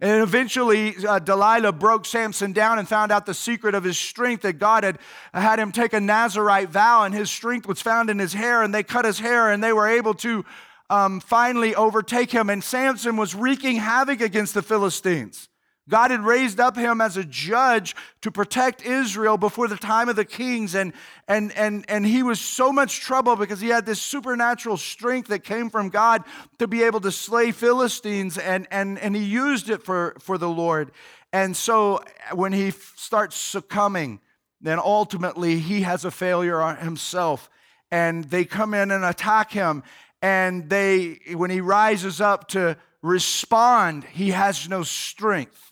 And 0.02 0.22
eventually, 0.22 0.96
uh, 1.08 1.20
Delilah 1.20 1.72
broke 1.72 2.06
Samson 2.06 2.52
down 2.52 2.78
and 2.78 2.88
found 2.88 3.12
out 3.12 3.26
the 3.26 3.34
secret 3.34 3.74
of 3.74 3.84
his 3.84 3.98
strength 3.98 4.42
that 4.44 4.60
God 4.60 4.84
had 4.84 5.00
had 5.34 5.58
him 5.58 5.72
take 5.72 5.94
a 5.94 6.02
Nazarite 6.02 6.70
vow, 6.70 7.04
and 7.04 7.16
his 7.16 7.32
strength 7.32 7.66
was 7.66 7.82
found 7.82 8.10
in 8.10 8.20
his 8.20 8.34
hair. 8.34 8.62
And 8.62 8.76
they 8.76 8.84
cut 8.84 9.06
his 9.06 9.20
hair, 9.20 9.50
and 9.50 9.64
they 9.64 9.74
were 9.74 9.88
able 9.88 10.14
to 10.16 10.46
um, 10.90 11.20
finally 11.20 11.76
overtake 11.76 12.32
him. 12.32 12.50
And 12.50 12.64
Samson 12.64 13.18
was 13.18 13.36
wreaking 13.36 13.78
havoc 13.78 14.22
against 14.22 14.54
the 14.54 14.62
Philistines. 14.62 15.50
God 15.88 16.10
had 16.10 16.22
raised 16.22 16.60
up 16.60 16.76
him 16.76 17.00
as 17.00 17.16
a 17.16 17.24
judge 17.24 17.96
to 18.22 18.32
protect 18.32 18.84
Israel 18.84 19.38
before 19.38 19.68
the 19.68 19.76
time 19.76 20.10
of 20.10 20.16
the 20.16 20.26
kings. 20.26 20.74
And, 20.74 20.94
and, 21.28 21.52
and, 21.56 21.86
and 21.88 22.06
he 22.06 22.24
was 22.24 22.42
so 22.42 22.74
much 22.74 23.02
trouble 23.02 23.36
because 23.36 23.62
he 23.62 23.68
had 23.68 23.86
this 23.86 24.02
supernatural 24.02 24.78
strength 24.78 25.28
that 25.28 25.44
came 25.44 25.70
from 25.70 25.90
God 25.90 26.24
to 26.58 26.68
be 26.68 26.82
able 26.82 27.02
to 27.02 27.12
slay 27.12 27.52
Philistines. 27.52 28.40
And, 28.40 28.68
and, 28.72 28.98
and 28.98 29.16
he 29.16 29.24
used 29.24 29.70
it 29.70 29.84
for, 29.84 30.16
for 30.20 30.40
the 30.40 30.50
Lord. 30.50 30.92
And 31.32 31.56
so 31.56 32.04
when 32.34 32.52
he 32.52 32.72
starts 32.72 33.38
succumbing, 33.38 34.22
then 34.62 34.80
ultimately 34.80 35.60
he 35.60 35.82
has 35.82 36.04
a 36.04 36.10
failure 36.10 36.60
on 36.62 36.78
himself 36.78 37.50
and 37.92 38.24
they 38.26 38.46
come 38.46 38.74
in 38.74 38.92
and 38.92 39.06
attack 39.06 39.52
him. 39.52 39.84
And 40.26 40.72
they, 40.72 41.20
when 41.36 41.52
he 41.52 41.62
rises 41.62 42.20
up 42.20 42.48
to 42.48 42.78
respond, 43.04 44.06
he 44.06 44.32
has 44.32 44.68
no 44.68 44.82
strength. 44.82 45.72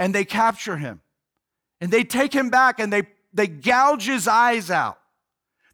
And 0.00 0.12
they 0.12 0.24
capture 0.24 0.76
him. 0.76 1.00
And 1.80 1.92
they 1.92 2.02
take 2.02 2.32
him 2.32 2.50
back 2.50 2.80
and 2.80 2.92
they, 2.92 3.04
they 3.32 3.46
gouge 3.46 4.04
his 4.04 4.26
eyes 4.26 4.68
out. 4.68 4.98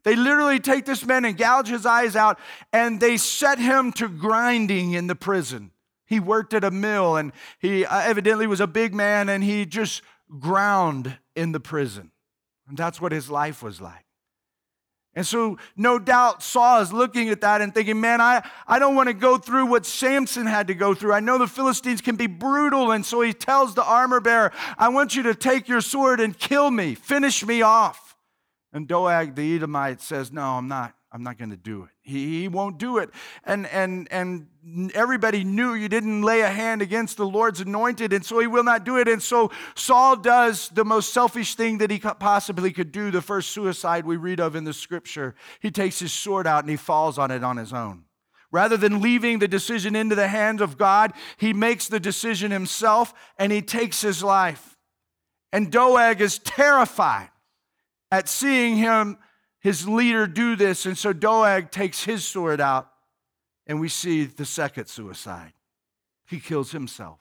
They 0.03 0.15
literally 0.15 0.59
take 0.59 0.85
this 0.85 1.03
man 1.03 1.25
and 1.25 1.35
gouge 1.35 1.67
his 1.67 1.87
eyes 1.87 2.15
out 2.15 2.37
and 2.71 2.99
they 2.99 3.17
set 3.17 3.57
him 3.57 3.91
to 3.93 4.07
grinding 4.07 4.93
in 4.93 5.07
the 5.07 5.15
prison. 5.15 5.71
He 6.05 6.19
worked 6.19 6.53
at 6.53 6.63
a 6.63 6.69
mill 6.69 7.15
and 7.15 7.31
he 7.57 7.85
uh, 7.85 8.01
evidently 8.01 8.45
was 8.45 8.61
a 8.61 8.67
big 8.67 8.93
man 8.93 9.29
and 9.29 9.43
he 9.43 9.65
just 9.65 10.03
ground 10.37 11.17
in 11.35 11.53
the 11.53 11.59
prison. 11.59 12.11
And 12.67 12.77
that's 12.77 13.01
what 13.01 13.11
his 13.11 13.31
life 13.31 13.63
was 13.63 13.81
like. 13.81 14.06
And 15.17 15.25
so, 15.25 15.57
no 15.75 15.97
doubt, 15.97 16.43
Saul 16.43 16.79
is 16.79 16.93
looking 16.93 17.29
at 17.29 17.41
that 17.41 17.59
and 17.59 17.73
thinking, 17.73 17.99
man, 17.99 18.21
I, 18.21 18.47
I 18.67 18.77
don't 18.77 18.95
want 18.95 19.07
to 19.07 19.15
go 19.15 19.39
through 19.39 19.65
what 19.65 19.83
Samson 19.83 20.45
had 20.45 20.67
to 20.67 20.75
go 20.75 20.93
through. 20.93 21.11
I 21.11 21.21
know 21.21 21.39
the 21.39 21.47
Philistines 21.47 22.01
can 22.01 22.17
be 22.17 22.27
brutal. 22.27 22.91
And 22.91 23.03
so 23.03 23.21
he 23.21 23.33
tells 23.33 23.73
the 23.73 23.83
armor 23.83 24.19
bearer, 24.19 24.51
I 24.77 24.89
want 24.89 25.15
you 25.15 25.23
to 25.23 25.33
take 25.33 25.67
your 25.67 25.81
sword 25.81 26.19
and 26.19 26.37
kill 26.37 26.69
me, 26.69 26.93
finish 26.93 27.43
me 27.43 27.63
off. 27.63 28.15
And 28.71 28.87
Doeg 28.87 29.33
the 29.33 29.55
Edomite 29.55 30.01
says, 30.01 30.31
No, 30.31 30.43
I'm 30.43 30.67
not. 30.67 30.93
I'm 31.11 31.23
not 31.23 31.37
going 31.37 31.51
to 31.51 31.57
do 31.57 31.83
it. 31.83 31.89
He, 32.01 32.41
he 32.41 32.47
won't 32.49 32.77
do 32.77 32.97
it. 32.97 33.09
And, 33.45 33.65
and, 33.67 34.09
and 34.11 34.47
everybody 34.93 35.45
knew 35.45 35.73
you 35.73 35.87
didn't 35.87 36.21
lay 36.21 36.41
a 36.41 36.49
hand 36.49 36.81
against 36.81 37.15
the 37.15 37.25
Lord's 37.25 37.61
anointed, 37.61 38.11
and 38.11 38.25
so 38.25 38.39
he 38.39 38.47
will 38.47 38.63
not 38.63 38.83
do 38.83 38.97
it. 38.97 39.07
And 39.07 39.23
so 39.23 39.49
Saul 39.75 40.17
does 40.17 40.67
the 40.69 40.83
most 40.83 41.13
selfish 41.13 41.55
thing 41.55 41.77
that 41.77 41.91
he 41.91 41.99
possibly 41.99 42.71
could 42.73 42.91
do, 42.91 43.09
the 43.09 43.21
first 43.21 43.51
suicide 43.51 44.05
we 44.05 44.17
read 44.17 44.41
of 44.41 44.55
in 44.55 44.65
the 44.65 44.73
scripture. 44.73 45.33
He 45.61 45.71
takes 45.71 45.99
his 45.99 46.11
sword 46.11 46.45
out 46.45 46.63
and 46.63 46.69
he 46.69 46.75
falls 46.75 47.17
on 47.17 47.31
it 47.31 47.43
on 47.43 47.55
his 47.55 47.71
own. 47.71 48.03
Rather 48.51 48.77
than 48.77 49.01
leaving 49.01 49.39
the 49.39 49.47
decision 49.47 49.95
into 49.95 50.15
the 50.15 50.27
hands 50.27 50.61
of 50.61 50.77
God, 50.77 51.13
he 51.37 51.53
makes 51.53 51.87
the 51.87 51.99
decision 51.99 52.51
himself 52.51 53.13
and 53.37 53.51
he 53.51 53.61
takes 53.61 54.01
his 54.01 54.23
life. 54.23 54.77
And 55.53 55.71
Doeg 55.71 56.19
is 56.19 56.39
terrified 56.39 57.29
at 58.11 58.27
seeing 58.27 58.77
him 58.77 59.17
his 59.67 59.85
leader 59.85 60.27
do 60.27 60.55
this. 60.55 60.85
And 60.85 60.97
so 60.97 61.11
Doeg 61.11 61.71
takes 61.71 62.05
his 62.05 62.23
sword 62.23 62.61
out, 62.61 62.89
and 63.65 63.81
we 63.81 63.89
see 63.89 64.23
the 64.23 64.45
second 64.45 64.87
suicide. 64.87 65.51
He 66.25 66.39
kills 66.39 66.71
himself. 66.71 67.19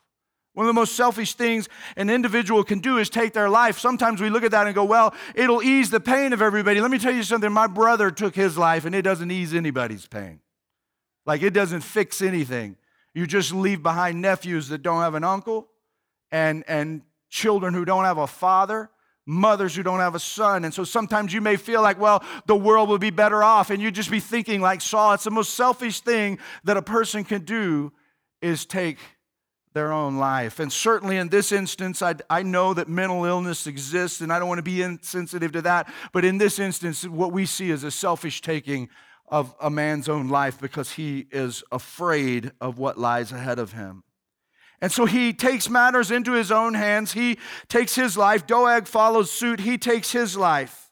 One 0.52 0.64
of 0.64 0.68
the 0.68 0.80
most 0.80 0.94
selfish 0.94 1.34
things 1.34 1.68
an 1.96 2.08
individual 2.08 2.62
can 2.62 2.78
do 2.78 2.98
is 2.98 3.10
take 3.10 3.32
their 3.32 3.50
life. 3.50 3.80
Sometimes 3.80 4.20
we 4.20 4.30
look 4.30 4.44
at 4.44 4.52
that 4.52 4.66
and 4.66 4.76
go, 4.76 4.84
well, 4.84 5.12
it'll 5.34 5.60
ease 5.60 5.90
the 5.90 5.98
pain 5.98 6.32
of 6.32 6.40
everybody. 6.40 6.80
Let 6.80 6.92
me 6.92 7.00
tell 7.00 7.12
you 7.12 7.24
something. 7.24 7.50
My 7.50 7.66
brother 7.66 8.12
took 8.12 8.36
his 8.36 8.56
life, 8.56 8.84
and 8.84 8.94
it 8.94 9.02
doesn't 9.02 9.32
ease 9.32 9.52
anybody's 9.52 10.06
pain. 10.06 10.38
Like 11.26 11.42
it 11.42 11.50
doesn't 11.50 11.80
fix 11.80 12.22
anything. 12.22 12.76
You 13.12 13.26
just 13.26 13.52
leave 13.52 13.82
behind 13.82 14.22
nephews 14.22 14.68
that 14.68 14.84
don't 14.84 15.00
have 15.00 15.16
an 15.16 15.24
uncle 15.24 15.66
and, 16.30 16.62
and 16.68 17.02
children 17.28 17.74
who 17.74 17.84
don't 17.84 18.04
have 18.04 18.18
a 18.18 18.28
father 18.28 18.88
mothers 19.26 19.74
who 19.74 19.82
don't 19.82 19.98
have 19.98 20.14
a 20.14 20.20
son. 20.20 20.64
And 20.64 20.72
so 20.72 20.84
sometimes 20.84 21.32
you 21.32 21.40
may 21.40 21.56
feel 21.56 21.82
like, 21.82 22.00
well, 22.00 22.24
the 22.46 22.56
world 22.56 22.88
will 22.88 22.98
be 22.98 23.10
better 23.10 23.42
off. 23.42 23.70
And 23.70 23.82
you 23.82 23.90
just 23.90 24.10
be 24.10 24.20
thinking, 24.20 24.60
like 24.60 24.80
Saul, 24.80 25.12
it's 25.12 25.24
the 25.24 25.30
most 25.30 25.54
selfish 25.54 26.00
thing 26.00 26.38
that 26.64 26.76
a 26.76 26.82
person 26.82 27.24
can 27.24 27.44
do 27.44 27.92
is 28.40 28.64
take 28.64 28.98
their 29.74 29.92
own 29.92 30.16
life. 30.16 30.58
And 30.58 30.72
certainly 30.72 31.18
in 31.18 31.28
this 31.28 31.52
instance, 31.52 32.00
I, 32.00 32.14
I 32.30 32.42
know 32.42 32.72
that 32.72 32.88
mental 32.88 33.26
illness 33.26 33.66
exists, 33.66 34.22
and 34.22 34.32
I 34.32 34.38
don't 34.38 34.48
want 34.48 34.58
to 34.58 34.62
be 34.62 34.80
insensitive 34.80 35.52
to 35.52 35.62
that. 35.62 35.92
But 36.12 36.24
in 36.24 36.38
this 36.38 36.58
instance, 36.58 37.06
what 37.06 37.30
we 37.30 37.44
see 37.44 37.70
is 37.70 37.84
a 37.84 37.90
selfish 37.90 38.40
taking 38.40 38.88
of 39.28 39.54
a 39.60 39.68
man's 39.68 40.08
own 40.08 40.28
life 40.28 40.58
because 40.58 40.92
he 40.92 41.26
is 41.30 41.62
afraid 41.72 42.52
of 42.60 42.78
what 42.78 42.96
lies 42.96 43.32
ahead 43.32 43.58
of 43.58 43.72
him. 43.72 44.04
And 44.80 44.92
so 44.92 45.06
he 45.06 45.32
takes 45.32 45.70
matters 45.70 46.10
into 46.10 46.32
his 46.32 46.52
own 46.52 46.74
hands. 46.74 47.12
He 47.12 47.38
takes 47.68 47.94
his 47.94 48.16
life. 48.16 48.46
Doeg 48.46 48.86
follows 48.86 49.30
suit. 49.30 49.60
He 49.60 49.78
takes 49.78 50.12
his 50.12 50.36
life. 50.36 50.90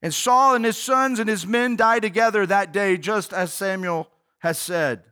And 0.00 0.14
Saul 0.14 0.54
and 0.54 0.64
his 0.64 0.78
sons 0.78 1.18
and 1.18 1.28
his 1.28 1.46
men 1.46 1.76
die 1.76 2.00
together 2.00 2.46
that 2.46 2.72
day, 2.72 2.96
just 2.96 3.32
as 3.32 3.52
Samuel 3.52 4.08
has 4.38 4.58
said. 4.58 5.02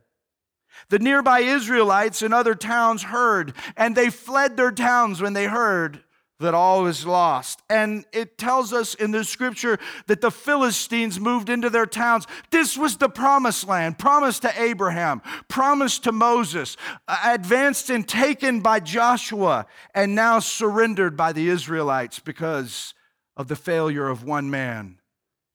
The 0.89 0.99
nearby 0.99 1.41
Israelites 1.41 2.21
in 2.21 2.31
other 2.33 2.55
towns 2.55 3.03
heard, 3.03 3.53
and 3.75 3.95
they 3.95 4.09
fled 4.09 4.55
their 4.55 4.71
towns 4.71 5.21
when 5.21 5.33
they 5.33 5.45
heard 5.45 6.03
that 6.39 6.53
all 6.53 6.85
is 6.85 7.05
lost. 7.05 7.61
And 7.69 8.05
it 8.13 8.37
tells 8.37 8.73
us 8.73 8.93
in 8.93 9.11
the 9.11 9.23
scripture 9.23 9.79
that 10.05 10.21
the 10.21 10.31
Philistines 10.31 11.19
moved 11.19 11.49
into 11.49 11.69
their 11.69 11.85
towns. 11.85 12.27
This 12.51 12.77
was 12.77 12.97
the 12.97 13.09
promised 13.09 13.67
land, 13.67 13.97
promised 13.97 14.43
to 14.43 14.61
Abraham, 14.61 15.21
promised 15.47 16.03
to 16.03 16.11
Moses, 16.11 16.77
uh, 17.07 17.17
advanced 17.23 17.89
and 17.89 18.07
taken 18.07 18.61
by 18.61 18.79
Joshua, 18.79 19.65
and 19.95 20.13
now 20.13 20.39
surrendered 20.39 21.17
by 21.17 21.33
the 21.33 21.49
Israelites 21.49 22.19
because 22.19 22.93
of 23.35 23.47
the 23.47 23.55
failure 23.55 24.07
of 24.07 24.23
one 24.23 24.49
man 24.49 24.99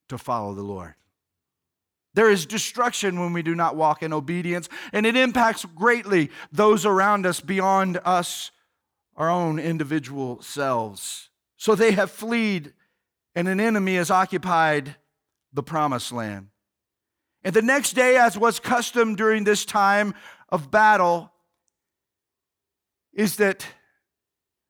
to 0.09 0.19
follow 0.19 0.55
the 0.55 0.63
Lord. 0.63 0.95
There 2.15 2.31
is 2.31 2.45
destruction 2.45 3.19
when 3.21 3.33
we 3.33 3.43
do 3.43 3.55
not 3.55 3.77
walk 3.77 4.03
in 4.03 4.13
obedience, 4.13 4.69
and 4.93 5.07
it 5.07 5.17
impacts 5.17 5.65
greatly 5.65 6.31
those 6.51 6.85
around 6.85 7.25
us 7.25 7.41
beyond 7.41 7.99
us 8.05 8.51
our 9.17 9.31
own 9.31 9.59
individual 9.59 10.41
selves. 10.43 11.29
So 11.57 11.75
they 11.75 11.93
have 11.93 12.11
fled, 12.11 12.73
and 13.35 13.49
an 13.49 13.61
enemy 13.61 13.97
has 13.97 14.11
occupied 14.11 14.97
the 15.53 15.63
promised 15.63 16.13
land. 16.13 16.49
And 17.45 17.55
the 17.55 17.63
next 17.63 17.93
day, 17.93 18.17
as 18.17 18.39
was 18.39 18.61
custom 18.61 19.17
during 19.17 19.45
this 19.45 19.65
time 19.65 20.15
of 20.49 20.71
battle, 20.71 21.33
is 23.13 23.37
that 23.37 23.67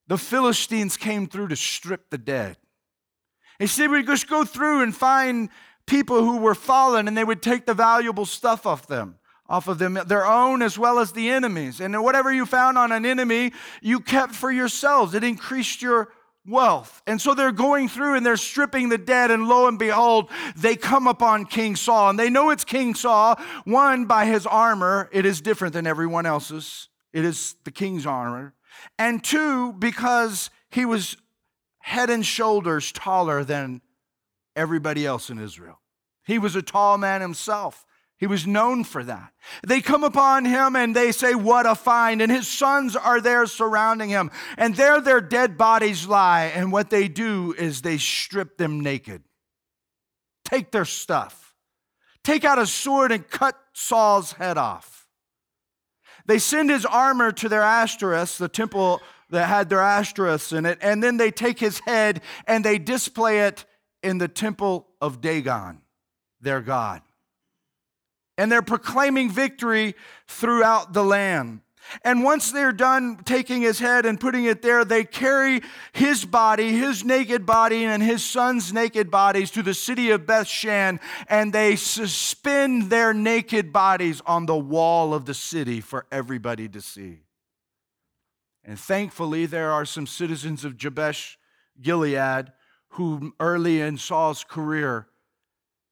the 0.07 0.19
Philistines 0.19 0.97
came 0.97 1.27
through 1.27 1.49
to 1.49 1.57
strip 1.57 2.11
the 2.11 2.19
dead. 2.19 2.57
They 3.59 3.67
said 3.67 3.91
we 3.91 4.03
just 4.03 4.29
go 4.29 4.45
through 4.45 4.83
and 4.83 4.95
find 4.95 5.49
people 5.87 6.25
who 6.25 6.39
were 6.39 6.55
fallen, 6.55 7.07
and 7.07 7.17
they 7.17 7.25
would 7.25 7.43
take 7.43 7.67
the 7.67 7.75
valuable 7.75 8.27
stuff 8.27 8.67
off 8.67 8.87
them 8.87 9.19
off 9.53 9.69
of 9.69 9.79
them, 9.79 9.99
their 10.07 10.27
own 10.27 10.63
as 10.63 10.79
well 10.79 10.99
as 10.99 11.13
the 11.13 11.29
enemies. 11.29 11.79
And 11.79 12.03
whatever 12.03 12.33
you 12.33 12.47
found 12.47 12.79
on 12.79 12.91
an 12.91 13.05
enemy, 13.05 13.53
you 13.83 14.01
kept 14.01 14.35
for 14.35 14.51
yourselves. 14.51 15.13
It 15.13 15.23
increased 15.23 15.83
your 15.83 16.09
wealth. 16.47 17.03
And 17.07 17.21
so 17.21 17.35
they're 17.35 17.53
going 17.53 17.91
through 17.91 18.15
and 18.15 18.25
they're 18.25 18.39
stripping 18.39 18.89
the 18.89 18.97
dead, 18.97 19.31
and 19.31 19.47
lo 19.47 19.69
and 19.69 19.79
behold, 19.79 20.31
they 20.57 20.75
come 20.75 21.07
upon 21.07 21.45
King 21.45 21.77
Saul. 21.77 22.09
And 22.09 22.19
they 22.19 22.31
know 22.31 22.49
it's 22.49 22.65
King 22.65 22.95
Saul, 22.95 23.39
one, 23.65 24.07
by 24.07 24.25
his 24.25 24.47
armor, 24.47 25.11
it 25.13 25.27
is 25.27 25.43
different 25.43 25.75
than 25.75 25.87
everyone 25.87 26.25
else's, 26.25 26.89
it 27.13 27.27
is 27.27 27.55
the 27.65 27.71
king's 27.71 28.07
armor. 28.07 28.55
And 28.99 29.23
two, 29.23 29.75
because 29.75 30.49
he 30.71 30.87
was 30.87 31.19
head 31.81 32.09
and 32.09 32.25
shoulders 32.25 32.91
taller 32.91 33.45
than 33.45 33.83
everybody 34.57 35.05
else 35.05 35.29
in 35.29 35.39
Israel. 35.39 35.79
He 36.25 36.39
was 36.39 36.57
a 36.57 36.63
tall 36.63 36.97
man 36.97 37.21
himself. 37.21 37.85
He 38.23 38.29
was 38.29 38.47
known 38.47 38.85
for 38.85 39.02
that. 39.02 39.33
They 39.67 39.81
come 39.81 40.05
upon 40.05 40.45
him 40.45 40.76
and 40.76 40.95
they 40.95 41.11
say, 41.11 41.35
What 41.35 41.67
a 41.67 41.75
find. 41.75 42.23
And 42.23 42.31
his 42.31 42.47
sons 42.47 42.95
are 42.95 43.21
there 43.21 43.47
surrounding 43.47 44.11
him. 44.11 44.31
And 44.57 44.76
there 44.76 45.00
their 45.00 45.21
dead 45.21 45.59
bodies 45.59 46.07
lie. 46.07 46.52
And 46.55 46.71
what 46.71 46.88
they 46.88 47.09
do 47.09 47.52
is 47.59 47.83
they 47.83 47.99
strip 47.99 48.59
them 48.59 48.79
naked, 48.79 49.25
take 50.45 50.71
their 50.71 50.85
stuff, 50.85 51.57
take 52.23 52.45
out 52.45 52.61
a 52.61 52.67
sword 52.67 53.11
and 53.11 53.29
cut 53.29 53.57
Saul's 53.73 54.31
head 54.31 54.57
off. 54.57 55.09
They 56.25 56.38
send 56.38 56.71
his 56.71 56.87
armor 56.87 57.33
to 57.33 57.49
their 57.49 57.62
Ashtoreths, 57.62 58.38
the 58.38 58.47
temple 58.47 59.00
that 59.31 59.49
had 59.49 59.69
their 59.69 59.81
Ashtoreths 59.81 60.57
in 60.57 60.64
it. 60.64 60.79
And 60.81 61.02
then 61.02 61.17
they 61.17 61.33
take 61.33 61.59
his 61.59 61.81
head 61.81 62.23
and 62.47 62.64
they 62.64 62.79
display 62.79 63.41
it 63.41 63.64
in 64.00 64.19
the 64.19 64.29
temple 64.29 64.87
of 65.00 65.21
Dagon, 65.21 65.81
their 66.41 66.61
God 66.61 67.02
and 68.39 68.51
they're 68.51 68.62
proclaiming 68.62 69.31
victory 69.31 69.95
throughout 70.27 70.93
the 70.93 71.05
land. 71.05 71.61
And 72.05 72.23
once 72.25 72.53
they're 72.53 72.73
done 72.73 73.19
taking 73.25 73.62
his 73.62 73.79
head 73.79 74.07
and 74.07 74.19
putting 74.19 74.45
it 74.45 74.62
there, 74.62 74.85
they 74.85 75.05
carry 75.05 75.62
his 75.93 76.25
body, 76.25 76.73
his 76.73 77.05
naked 77.05 77.45
body, 77.45 77.85
and 77.85 78.03
his 78.03 78.25
son's 78.25 78.73
naked 78.73 79.11
bodies 79.11 79.51
to 79.51 79.62
the 79.62 79.75
city 79.75 80.11
of 80.11 80.23
Bethshan, 80.23 81.01
and 81.29 81.53
they 81.53 81.77
suspend 81.77 82.85
their 82.85 83.12
naked 83.12 83.73
bodies 83.73 84.23
on 84.27 84.47
the 84.47 84.57
wall 84.57 85.12
of 85.12 85.27
the 85.27 85.35
city 85.35 85.81
for 85.81 86.07
everybody 86.11 86.69
to 86.69 86.81
see. 86.81 87.19
And 88.65 88.79
thankfully, 88.79 89.47
there 89.47 89.73
are 89.73 89.85
some 89.85 90.07
citizens 90.07 90.65
of 90.65 90.77
Jabesh 90.77 91.37
Gilead 91.81 92.53
who 92.91 93.35
early 93.41 93.81
in 93.81 93.99
Saul's 93.99 94.45
career 94.45 95.09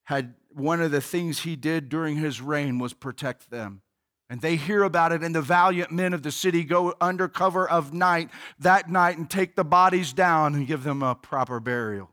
had 0.04 0.34
one 0.50 0.80
of 0.80 0.90
the 0.90 1.00
things 1.00 1.40
he 1.40 1.56
did 1.56 1.88
during 1.88 2.16
his 2.16 2.40
reign 2.40 2.78
was 2.78 2.92
protect 2.92 3.50
them. 3.50 3.82
And 4.28 4.40
they 4.40 4.54
hear 4.54 4.84
about 4.84 5.10
it, 5.10 5.22
and 5.22 5.34
the 5.34 5.42
valiant 5.42 5.90
men 5.90 6.12
of 6.14 6.22
the 6.22 6.30
city 6.30 6.62
go 6.62 6.94
under 7.00 7.26
cover 7.28 7.68
of 7.68 7.92
night 7.92 8.30
that 8.60 8.88
night 8.88 9.18
and 9.18 9.28
take 9.28 9.56
the 9.56 9.64
bodies 9.64 10.12
down 10.12 10.54
and 10.54 10.66
give 10.66 10.84
them 10.84 11.02
a 11.02 11.16
proper 11.16 11.58
burial. 11.58 12.10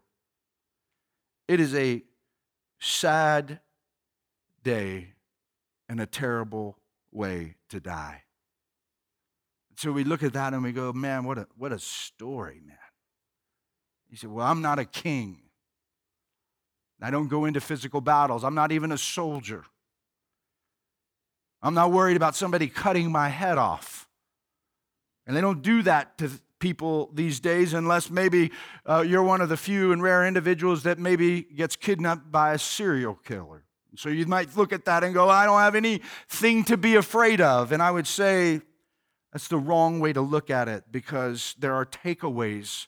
It 1.48 1.60
is 1.60 1.75
a 1.75 2.03
sad 2.79 3.60
day 4.63 5.13
and 5.88 6.00
a 6.00 6.06
terrible 6.06 6.79
way 7.12 7.56
to 7.70 7.79
die. 7.79 8.24
So 9.77 9.91
we 9.91 10.03
look 10.03 10.24
at 10.24 10.34
that 10.34 10.53
and 10.53 10.63
we 10.63 10.72
go, 10.72 10.91
man, 10.91 11.24
what 11.24 11.38
a, 11.38 11.48
what 11.56 11.72
a 11.72 11.77
story, 11.77 12.62
man. 12.65 12.77
He 14.10 14.15
said, 14.15 14.32
well, 14.32 14.48
I'm 14.48 14.62
not 14.62 14.79
a 14.79 14.86
king. 14.86 15.41
I 17.01 17.12
don't 17.12 17.27
go 17.27 17.46
into 17.46 17.62
physical 17.62 18.01
battles. 18.01 18.44
I'm 18.44 18.56
not 18.56 18.72
even 18.72 18.92
a 18.92 18.98
soldier. 18.98 19.63
I'm 21.62 21.74
not 21.74 21.92
worried 21.92 22.18
about 22.18 22.36
somebody 22.36 22.68
cutting 22.68 23.12
my 23.12 23.30
head 23.30 23.58
off. 23.58 24.08
And 25.25 25.36
they 25.36 25.42
don't 25.42 25.62
do 25.62 25.84
that 25.84 26.18
to 26.20 26.32
people 26.60 27.12
these 27.13 27.39
days 27.39 27.74
unless 27.74 28.10
maybe 28.10 28.51
uh, 28.86 29.04
you're 29.06 29.24
one 29.24 29.42
of 29.42 29.50
the 29.50 29.58
few 29.58 29.92
and 29.92 30.01
rare 30.01 30.25
individuals 30.25 30.84
that 30.84 30.98
maybe 30.98 31.44
gets 31.44 31.75
kidnapped 31.75 32.32
by 32.32 32.54
a 32.54 32.58
serial 32.58 33.16
killer. 33.16 33.63
So 33.96 34.10
you 34.10 34.25
might 34.25 34.56
look 34.56 34.74
at 34.74 34.86
that 34.86 35.04
and 35.04 35.13
go, 35.13 35.30
I 35.30 35.46
don't 35.46 35.60
have 35.60 35.75
anything 35.75 36.63
to 36.66 36.77
be 36.77 36.96
afraid 36.96 37.42
of. 37.42 37.72
And 37.72 37.82
I 37.82 37.92
would 37.92 38.08
say 38.08 38.62
that's 39.32 39.48
the 39.48 39.58
wrong 39.58 40.00
way 40.00 40.13
to 40.13 40.22
look 40.22 40.50
at 40.50 40.68
it 40.68 40.86
because 40.92 41.56
there 41.60 41.74
are 41.74 41.86
takeaways 41.86 42.88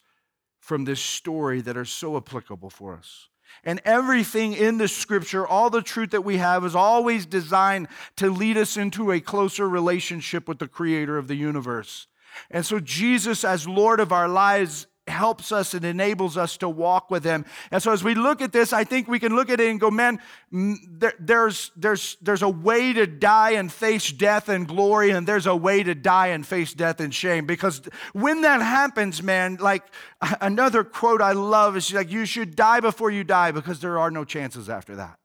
from 0.59 0.85
this 0.85 0.99
story 0.99 1.61
that 1.61 1.77
are 1.77 1.85
so 1.85 2.15
applicable 2.17 2.69
for 2.69 2.95
us. 2.95 3.29
And 3.63 3.81
everything 3.83 4.53
in 4.53 4.77
the 4.77 4.87
scripture, 4.87 5.45
all 5.45 5.69
the 5.69 5.81
truth 5.81 6.11
that 6.11 6.23
we 6.23 6.37
have, 6.37 6.63
is 6.65 6.75
always 6.75 7.25
designed 7.25 7.87
to 8.17 8.29
lead 8.29 8.57
us 8.57 8.77
into 8.77 9.11
a 9.11 9.19
closer 9.19 9.67
relationship 9.67 10.47
with 10.47 10.59
the 10.59 10.67
creator 10.67 11.17
of 11.17 11.27
the 11.27 11.35
universe. 11.35 12.07
And 12.49 12.65
so, 12.65 12.79
Jesus, 12.79 13.43
as 13.43 13.67
Lord 13.67 13.99
of 13.99 14.11
our 14.11 14.27
lives, 14.27 14.87
helps 15.09 15.51
us 15.51 15.73
and 15.73 15.83
enables 15.83 16.37
us 16.37 16.57
to 16.57 16.69
walk 16.69 17.11
with 17.11 17.23
him. 17.23 17.45
And 17.71 17.81
so 17.81 17.91
as 17.91 18.03
we 18.03 18.15
look 18.15 18.41
at 18.41 18.51
this, 18.51 18.73
I 18.73 18.83
think 18.83 19.07
we 19.07 19.19
can 19.19 19.35
look 19.35 19.49
at 19.49 19.59
it 19.59 19.69
and 19.69 19.79
go, 19.79 19.91
man, 19.91 20.19
mm, 20.53 20.77
there, 20.87 21.13
there's, 21.19 21.71
there's, 21.75 22.17
there's 22.21 22.41
a 22.41 22.49
way 22.49 22.93
to 22.93 23.07
die 23.07 23.51
and 23.51 23.71
face 23.71 24.11
death 24.11 24.49
and 24.49 24.67
glory, 24.67 25.11
and 25.11 25.27
there's 25.27 25.47
a 25.47 25.55
way 25.55 25.83
to 25.83 25.95
die 25.95 26.27
and 26.27 26.45
face 26.45 26.73
death 26.73 26.99
and 26.99 27.13
shame. 27.13 27.45
Because 27.45 27.81
when 28.13 28.41
that 28.41 28.61
happens, 28.61 29.21
man, 29.21 29.57
like 29.57 29.83
another 30.41 30.83
quote 30.83 31.21
I 31.21 31.33
love 31.33 31.75
is 31.77 31.93
like, 31.93 32.11
you 32.11 32.25
should 32.25 32.55
die 32.55 32.79
before 32.79 33.11
you 33.11 33.23
die 33.23 33.51
because 33.51 33.79
there 33.79 33.99
are 33.99 34.11
no 34.11 34.25
chances 34.25 34.69
after 34.69 34.95
that. 34.95 35.17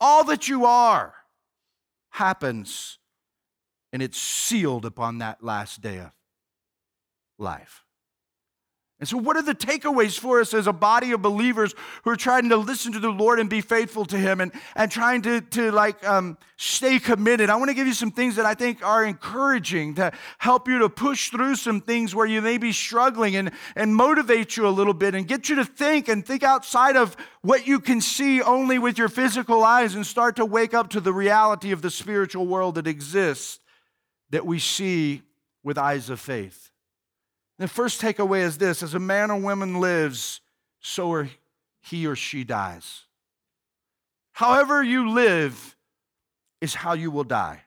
All 0.00 0.24
that 0.24 0.48
you 0.48 0.66
are 0.66 1.14
happens 2.10 2.98
and 3.92 4.02
it's 4.02 4.20
sealed 4.20 4.84
upon 4.84 5.18
that 5.18 5.42
last 5.42 5.80
day 5.80 5.98
of 5.98 6.12
life. 7.38 7.84
And 9.00 9.08
so, 9.08 9.16
what 9.16 9.38
are 9.38 9.42
the 9.42 9.54
takeaways 9.54 10.18
for 10.18 10.42
us 10.42 10.52
as 10.52 10.66
a 10.66 10.74
body 10.74 11.12
of 11.12 11.22
believers 11.22 11.74
who 12.04 12.10
are 12.10 12.16
trying 12.16 12.50
to 12.50 12.58
listen 12.58 12.92
to 12.92 13.00
the 13.00 13.08
Lord 13.08 13.40
and 13.40 13.48
be 13.48 13.62
faithful 13.62 14.04
to 14.04 14.18
Him 14.18 14.42
and, 14.42 14.52
and 14.76 14.92
trying 14.92 15.22
to, 15.22 15.40
to 15.40 15.72
like 15.72 16.06
um, 16.06 16.36
stay 16.58 16.98
committed? 16.98 17.48
I 17.48 17.56
want 17.56 17.70
to 17.70 17.74
give 17.74 17.86
you 17.86 17.94
some 17.94 18.10
things 18.10 18.36
that 18.36 18.44
I 18.44 18.52
think 18.52 18.84
are 18.84 19.02
encouraging 19.02 19.94
to 19.94 20.12
help 20.36 20.68
you 20.68 20.80
to 20.80 20.90
push 20.90 21.30
through 21.30 21.56
some 21.56 21.80
things 21.80 22.14
where 22.14 22.26
you 22.26 22.42
may 22.42 22.58
be 22.58 22.72
struggling 22.72 23.36
and, 23.36 23.52
and 23.74 23.96
motivate 23.96 24.58
you 24.58 24.66
a 24.66 24.68
little 24.68 24.92
bit 24.92 25.14
and 25.14 25.26
get 25.26 25.48
you 25.48 25.56
to 25.56 25.64
think 25.64 26.08
and 26.08 26.26
think 26.26 26.42
outside 26.42 26.96
of 26.96 27.16
what 27.40 27.66
you 27.66 27.80
can 27.80 28.02
see 28.02 28.42
only 28.42 28.78
with 28.78 28.98
your 28.98 29.08
physical 29.08 29.64
eyes 29.64 29.94
and 29.94 30.06
start 30.06 30.36
to 30.36 30.44
wake 30.44 30.74
up 30.74 30.90
to 30.90 31.00
the 31.00 31.14
reality 31.14 31.72
of 31.72 31.80
the 31.80 31.90
spiritual 31.90 32.46
world 32.46 32.74
that 32.74 32.86
exists 32.86 33.60
that 34.28 34.44
we 34.44 34.58
see 34.58 35.22
with 35.62 35.78
eyes 35.78 36.10
of 36.10 36.20
faith. 36.20 36.69
The 37.60 37.68
first 37.68 38.00
takeaway 38.00 38.40
is 38.40 38.56
this 38.56 38.82
as 38.82 38.94
a 38.94 38.98
man 38.98 39.30
or 39.30 39.38
woman 39.38 39.80
lives, 39.80 40.40
so 40.80 41.12
are 41.12 41.28
he 41.82 42.06
or 42.06 42.16
she 42.16 42.42
dies. 42.42 43.02
However, 44.32 44.82
you 44.82 45.10
live 45.10 45.76
is 46.62 46.74
how 46.74 46.94
you 46.94 47.10
will 47.10 47.22
die. 47.22 47.64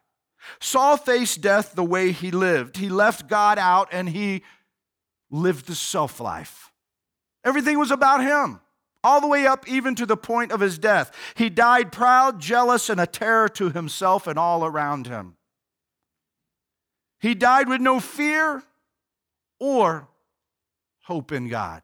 Saul 0.60 0.98
faced 0.98 1.42
death 1.42 1.76
the 1.76 1.84
way 1.84 2.12
he 2.12 2.32
lived. 2.32 2.78
He 2.78 2.90
left 2.90 3.28
God 3.28 3.60
out 3.60 3.90
and 3.92 4.10
he 4.10 4.42
lived 5.30 5.68
the 5.68 5.76
self 5.76 6.20
life. 6.20 6.72
Everything 7.44 7.78
was 7.78 7.92
about 7.92 8.24
him, 8.24 8.62
all 9.04 9.22
the 9.22 9.28
way 9.28 9.46
up 9.46 9.70
even 9.70 9.94
to 9.94 10.08
the 10.08 10.18
point 10.18 10.52
of 10.52 10.60
his 10.60 10.80
death. 10.80 11.12
He 11.36 11.52
died 11.52 11.92
proud, 11.92 12.40
jealous, 12.40 12.90
and 12.90 13.00
a 13.00 13.06
terror 13.06 13.48
to 13.50 13.70
himself 13.70 14.26
and 14.26 14.40
all 14.40 14.66
around 14.66 15.06
him. 15.06 15.36
He 17.20 17.36
died 17.36 17.70
with 17.70 17.80
no 17.80 18.00
fear 18.00 18.64
or 19.60 20.08
hope 21.04 21.32
in 21.32 21.50
God. 21.50 21.82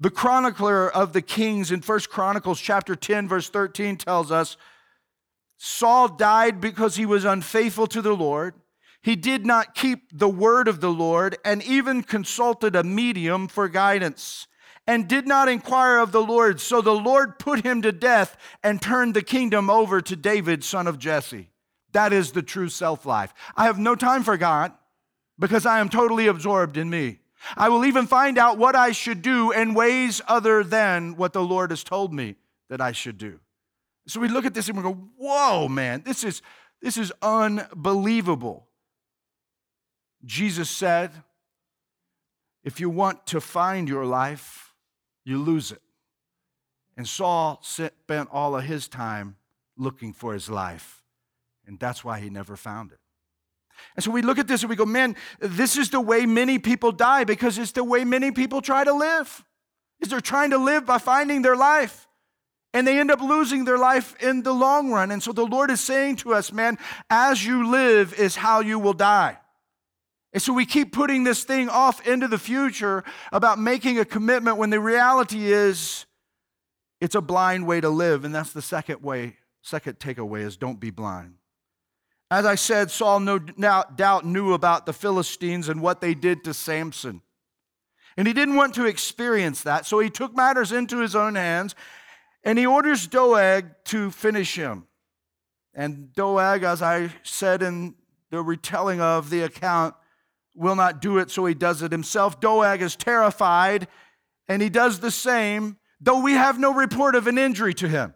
The 0.00 0.10
chronicler 0.10 0.90
of 0.90 1.12
the 1.12 1.22
kings 1.22 1.70
in 1.70 1.80
First 1.80 2.10
Chronicles 2.10 2.60
chapter 2.60 2.94
10 2.94 3.28
verse 3.28 3.48
13 3.48 3.96
tells 3.96 4.30
us 4.30 4.56
Saul 5.56 6.08
died 6.08 6.60
because 6.60 6.96
he 6.96 7.06
was 7.06 7.24
unfaithful 7.24 7.86
to 7.88 8.02
the 8.02 8.14
Lord. 8.14 8.54
He 9.02 9.16
did 9.16 9.46
not 9.46 9.74
keep 9.74 10.18
the 10.18 10.28
word 10.28 10.66
of 10.66 10.80
the 10.80 10.90
Lord 10.90 11.36
and 11.44 11.62
even 11.62 12.02
consulted 12.02 12.74
a 12.74 12.82
medium 12.82 13.48
for 13.48 13.68
guidance 13.68 14.46
and 14.86 15.08
did 15.08 15.26
not 15.26 15.48
inquire 15.48 15.98
of 15.98 16.12
the 16.12 16.22
Lord. 16.22 16.60
So 16.60 16.80
the 16.80 16.94
Lord 16.94 17.38
put 17.38 17.64
him 17.64 17.82
to 17.82 17.92
death 17.92 18.36
and 18.62 18.80
turned 18.82 19.14
the 19.14 19.22
kingdom 19.22 19.70
over 19.70 20.00
to 20.00 20.16
David, 20.16 20.64
son 20.64 20.86
of 20.86 20.98
Jesse. 20.98 21.50
That 21.92 22.12
is 22.12 22.32
the 22.32 22.42
true 22.42 22.68
self 22.68 23.06
life. 23.06 23.32
I 23.56 23.64
have 23.64 23.78
no 23.78 23.94
time 23.94 24.22
for 24.22 24.36
God 24.36 24.72
because 25.38 25.66
I 25.66 25.80
am 25.80 25.88
totally 25.88 26.26
absorbed 26.26 26.76
in 26.76 26.90
me. 26.90 27.20
I 27.56 27.68
will 27.68 27.84
even 27.84 28.06
find 28.06 28.38
out 28.38 28.58
what 28.58 28.74
I 28.74 28.92
should 28.92 29.20
do 29.20 29.50
in 29.50 29.74
ways 29.74 30.22
other 30.26 30.64
than 30.64 31.16
what 31.16 31.32
the 31.32 31.42
Lord 31.42 31.70
has 31.70 31.84
told 31.84 32.12
me 32.12 32.36
that 32.68 32.80
I 32.80 32.92
should 32.92 33.18
do. 33.18 33.40
So 34.06 34.20
we 34.20 34.28
look 34.28 34.44
at 34.44 34.54
this 34.54 34.68
and 34.68 34.76
we 34.76 34.82
go, 34.82 34.94
whoa, 35.16 35.68
man, 35.68 36.02
this 36.04 36.24
is, 36.24 36.42
this 36.80 36.96
is 36.96 37.12
unbelievable. 37.22 38.66
Jesus 40.24 40.70
said, 40.70 41.10
if 42.62 42.80
you 42.80 42.88
want 42.88 43.26
to 43.26 43.40
find 43.40 43.88
your 43.88 44.06
life, 44.06 44.72
you 45.24 45.38
lose 45.38 45.70
it. 45.70 45.82
And 46.96 47.06
Saul 47.06 47.60
spent 47.62 48.28
all 48.30 48.56
of 48.56 48.64
his 48.64 48.88
time 48.88 49.36
looking 49.76 50.12
for 50.12 50.32
his 50.32 50.48
life, 50.48 51.02
and 51.66 51.78
that's 51.78 52.04
why 52.04 52.20
he 52.20 52.30
never 52.30 52.56
found 52.56 52.92
it. 52.92 53.00
And 53.96 54.04
so 54.04 54.10
we 54.10 54.22
look 54.22 54.38
at 54.38 54.48
this 54.48 54.62
and 54.62 54.70
we 54.70 54.76
go, 54.76 54.86
man, 54.86 55.16
this 55.38 55.76
is 55.76 55.90
the 55.90 56.00
way 56.00 56.26
many 56.26 56.58
people 56.58 56.92
die 56.92 57.24
because 57.24 57.58
it's 57.58 57.72
the 57.72 57.84
way 57.84 58.04
many 58.04 58.30
people 58.32 58.60
try 58.60 58.84
to 58.84 58.92
live. 58.92 59.44
Is 60.00 60.08
they're 60.08 60.20
trying 60.20 60.50
to 60.50 60.58
live 60.58 60.84
by 60.84 60.98
finding 60.98 61.42
their 61.42 61.56
life. 61.56 62.08
And 62.72 62.86
they 62.86 62.98
end 62.98 63.12
up 63.12 63.20
losing 63.20 63.64
their 63.64 63.78
life 63.78 64.16
in 64.20 64.42
the 64.42 64.52
long 64.52 64.90
run. 64.90 65.12
And 65.12 65.22
so 65.22 65.32
the 65.32 65.46
Lord 65.46 65.70
is 65.70 65.80
saying 65.80 66.16
to 66.16 66.34
us, 66.34 66.52
man, 66.52 66.76
as 67.08 67.46
you 67.46 67.70
live 67.70 68.12
is 68.14 68.34
how 68.34 68.60
you 68.60 68.80
will 68.80 68.92
die. 68.92 69.38
And 70.32 70.42
so 70.42 70.52
we 70.52 70.66
keep 70.66 70.92
putting 70.92 71.22
this 71.22 71.44
thing 71.44 71.68
off 71.68 72.04
into 72.04 72.26
the 72.26 72.38
future 72.38 73.04
about 73.30 73.60
making 73.60 74.00
a 74.00 74.04
commitment 74.04 74.56
when 74.56 74.70
the 74.70 74.80
reality 74.80 75.52
is 75.52 76.06
it's 77.00 77.14
a 77.14 77.20
blind 77.20 77.68
way 77.68 77.80
to 77.80 77.88
live. 77.88 78.24
And 78.24 78.34
that's 78.34 78.52
the 78.52 78.62
second 78.62 79.00
way, 79.00 79.36
second 79.62 80.00
takeaway 80.00 80.40
is 80.40 80.56
don't 80.56 80.80
be 80.80 80.90
blind. 80.90 81.34
As 82.30 82.46
I 82.46 82.54
said, 82.54 82.90
Saul 82.90 83.20
no 83.20 83.38
doubt 83.38 84.24
knew 84.24 84.54
about 84.54 84.86
the 84.86 84.92
Philistines 84.92 85.68
and 85.68 85.80
what 85.80 86.00
they 86.00 86.14
did 86.14 86.44
to 86.44 86.54
Samson. 86.54 87.22
And 88.16 88.26
he 88.26 88.32
didn't 88.32 88.56
want 88.56 88.74
to 88.74 88.86
experience 88.86 89.62
that, 89.62 89.86
so 89.86 89.98
he 89.98 90.08
took 90.08 90.34
matters 90.36 90.72
into 90.72 91.00
his 91.00 91.14
own 91.14 91.34
hands 91.34 91.74
and 92.44 92.58
he 92.58 92.66
orders 92.66 93.06
Doeg 93.06 93.66
to 93.86 94.10
finish 94.10 94.54
him. 94.54 94.86
And 95.74 96.12
Doeg, 96.12 96.62
as 96.62 96.82
I 96.82 97.10
said 97.22 97.62
in 97.62 97.94
the 98.30 98.42
retelling 98.42 99.00
of 99.00 99.30
the 99.30 99.42
account, 99.42 99.94
will 100.54 100.76
not 100.76 101.00
do 101.00 101.18
it, 101.18 101.30
so 101.30 101.46
he 101.46 101.54
does 101.54 101.82
it 101.82 101.90
himself. 101.90 102.40
Doeg 102.40 102.80
is 102.80 102.94
terrified 102.94 103.88
and 104.46 104.62
he 104.62 104.68
does 104.68 105.00
the 105.00 105.10
same, 105.10 105.78
though 106.00 106.20
we 106.20 106.32
have 106.32 106.60
no 106.60 106.72
report 106.72 107.16
of 107.16 107.26
an 107.26 107.38
injury 107.38 107.74
to 107.74 107.88
him. 107.88 108.14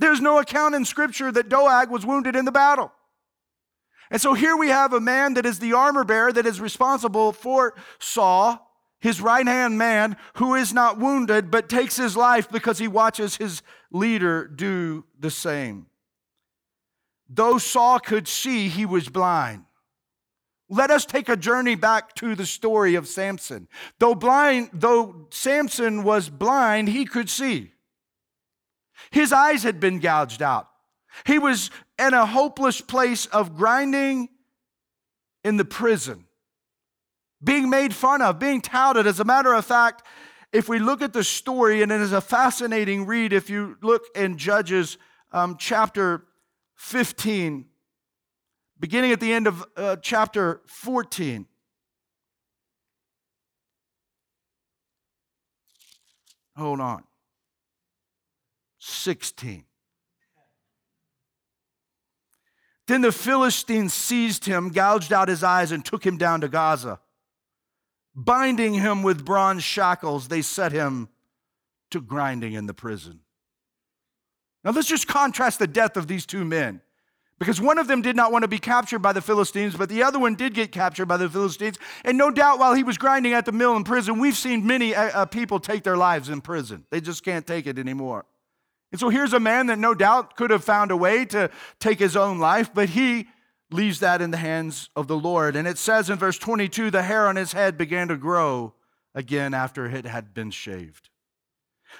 There's 0.00 0.20
no 0.22 0.38
account 0.38 0.74
in 0.74 0.86
Scripture 0.86 1.30
that 1.30 1.50
Doeg 1.50 1.90
was 1.90 2.06
wounded 2.06 2.34
in 2.34 2.46
the 2.46 2.52
battle. 2.52 2.90
And 4.10 4.20
so 4.20 4.32
here 4.32 4.56
we 4.56 4.68
have 4.68 4.94
a 4.94 5.00
man 5.00 5.34
that 5.34 5.44
is 5.44 5.58
the 5.58 5.74
armor 5.74 6.04
bearer 6.04 6.32
that 6.32 6.46
is 6.46 6.58
responsible 6.58 7.32
for 7.32 7.74
Saul, 7.98 8.66
his 9.00 9.20
right 9.20 9.46
hand 9.46 9.76
man, 9.76 10.16
who 10.36 10.54
is 10.54 10.72
not 10.72 10.98
wounded 10.98 11.50
but 11.50 11.68
takes 11.68 11.96
his 11.96 12.16
life 12.16 12.48
because 12.48 12.78
he 12.78 12.88
watches 12.88 13.36
his 13.36 13.62
leader 13.92 14.48
do 14.48 15.04
the 15.18 15.30
same. 15.30 15.86
Though 17.28 17.58
Saul 17.58 18.00
could 18.00 18.26
see, 18.26 18.68
he 18.68 18.86
was 18.86 19.10
blind. 19.10 19.64
Let 20.70 20.90
us 20.90 21.04
take 21.04 21.28
a 21.28 21.36
journey 21.36 21.74
back 21.74 22.14
to 22.16 22.34
the 22.34 22.46
story 22.46 22.94
of 22.94 23.06
Samson. 23.06 23.68
Though 23.98 24.14
blind, 24.14 24.70
though 24.72 25.26
Samson 25.30 26.04
was 26.04 26.30
blind, 26.30 26.88
he 26.88 27.04
could 27.04 27.28
see. 27.28 27.72
His 29.10 29.32
eyes 29.32 29.62
had 29.62 29.80
been 29.80 29.98
gouged 29.98 30.42
out. 30.42 30.68
He 31.26 31.38
was 31.38 31.70
in 31.98 32.14
a 32.14 32.26
hopeless 32.26 32.80
place 32.80 33.26
of 33.26 33.56
grinding 33.56 34.28
in 35.42 35.56
the 35.56 35.64
prison, 35.64 36.26
being 37.42 37.68
made 37.68 37.94
fun 37.94 38.22
of, 38.22 38.38
being 38.38 38.60
touted. 38.60 39.06
As 39.06 39.18
a 39.18 39.24
matter 39.24 39.52
of 39.52 39.64
fact, 39.64 40.02
if 40.52 40.68
we 40.68 40.78
look 40.78 41.02
at 41.02 41.12
the 41.12 41.24
story, 41.24 41.82
and 41.82 41.90
it 41.90 42.00
is 42.00 42.12
a 42.12 42.20
fascinating 42.20 43.06
read, 43.06 43.32
if 43.32 43.50
you 43.50 43.76
look 43.82 44.04
in 44.14 44.36
Judges 44.36 44.98
um, 45.32 45.56
chapter 45.58 46.24
15, 46.76 47.66
beginning 48.78 49.12
at 49.12 49.20
the 49.20 49.32
end 49.32 49.46
of 49.46 49.64
uh, 49.76 49.96
chapter 49.96 50.60
14. 50.66 51.46
Hold 56.56 56.80
on. 56.80 57.04
16. 58.80 59.64
Then 62.88 63.02
the 63.02 63.12
Philistines 63.12 63.94
seized 63.94 64.46
him, 64.46 64.70
gouged 64.70 65.12
out 65.12 65.28
his 65.28 65.44
eyes, 65.44 65.70
and 65.70 65.84
took 65.84 66.04
him 66.04 66.16
down 66.16 66.40
to 66.40 66.48
Gaza. 66.48 66.98
Binding 68.16 68.74
him 68.74 69.04
with 69.04 69.24
bronze 69.24 69.62
shackles, 69.62 70.26
they 70.26 70.42
set 70.42 70.72
him 70.72 71.08
to 71.90 72.00
grinding 72.00 72.54
in 72.54 72.66
the 72.66 72.74
prison. 72.74 73.20
Now, 74.64 74.72
let's 74.72 74.88
just 74.88 75.06
contrast 75.06 75.60
the 75.60 75.68
death 75.68 75.96
of 75.96 76.08
these 76.08 76.26
two 76.26 76.44
men. 76.44 76.80
Because 77.38 77.60
one 77.60 77.78
of 77.78 77.86
them 77.86 78.02
did 78.02 78.16
not 78.16 78.32
want 78.32 78.42
to 78.42 78.48
be 78.48 78.58
captured 78.58 78.98
by 78.98 79.14
the 79.14 79.22
Philistines, 79.22 79.74
but 79.74 79.88
the 79.88 80.02
other 80.02 80.18
one 80.18 80.34
did 80.34 80.52
get 80.52 80.72
captured 80.72 81.06
by 81.06 81.16
the 81.16 81.28
Philistines. 81.28 81.78
And 82.04 82.18
no 82.18 82.30
doubt 82.30 82.58
while 82.58 82.74
he 82.74 82.82
was 82.82 82.98
grinding 82.98 83.32
at 83.32 83.46
the 83.46 83.52
mill 83.52 83.76
in 83.76 83.84
prison, 83.84 84.18
we've 84.18 84.36
seen 84.36 84.66
many 84.66 84.94
uh, 84.94 85.22
uh, 85.22 85.26
people 85.26 85.58
take 85.58 85.82
their 85.82 85.96
lives 85.96 86.28
in 86.28 86.42
prison. 86.42 86.84
They 86.90 87.00
just 87.00 87.24
can't 87.24 87.46
take 87.46 87.66
it 87.66 87.78
anymore. 87.78 88.26
And 88.90 88.98
so 89.00 89.08
here's 89.08 89.32
a 89.32 89.40
man 89.40 89.66
that 89.66 89.78
no 89.78 89.94
doubt 89.94 90.36
could 90.36 90.50
have 90.50 90.64
found 90.64 90.90
a 90.90 90.96
way 90.96 91.24
to 91.26 91.50
take 91.78 91.98
his 91.98 92.16
own 92.16 92.38
life, 92.38 92.72
but 92.74 92.90
he 92.90 93.28
leaves 93.70 94.00
that 94.00 94.20
in 94.20 94.30
the 94.30 94.36
hands 94.36 94.90
of 94.96 95.06
the 95.06 95.16
Lord. 95.16 95.54
And 95.54 95.68
it 95.68 95.78
says 95.78 96.10
in 96.10 96.18
verse 96.18 96.38
22 96.38 96.90
the 96.90 97.02
hair 97.02 97.28
on 97.28 97.36
his 97.36 97.52
head 97.52 97.78
began 97.78 98.08
to 98.08 98.16
grow 98.16 98.74
again 99.14 99.54
after 99.54 99.86
it 99.86 100.06
had 100.06 100.34
been 100.34 100.50
shaved. 100.50 101.08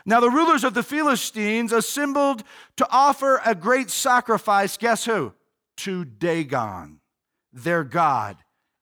Now, 0.06 0.20
the 0.20 0.30
rulers 0.30 0.64
of 0.64 0.74
the 0.74 0.82
Philistines 0.82 1.72
assembled 1.72 2.44
to 2.76 2.86
offer 2.90 3.40
a 3.44 3.54
great 3.54 3.90
sacrifice, 3.90 4.76
guess 4.76 5.04
who? 5.04 5.32
To 5.78 6.04
Dagon, 6.04 7.00
their 7.52 7.84
God, 7.84 8.36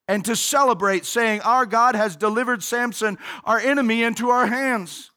and 0.07 0.23
to 0.25 0.35
celebrate, 0.35 1.05
saying, 1.05 1.41
Our 1.41 1.65
God 1.65 1.95
has 1.95 2.15
delivered 2.15 2.63
Samson, 2.63 3.17
our 3.43 3.59
enemy, 3.59 4.03
into 4.03 4.29
our 4.29 4.45
hands. 4.45 5.08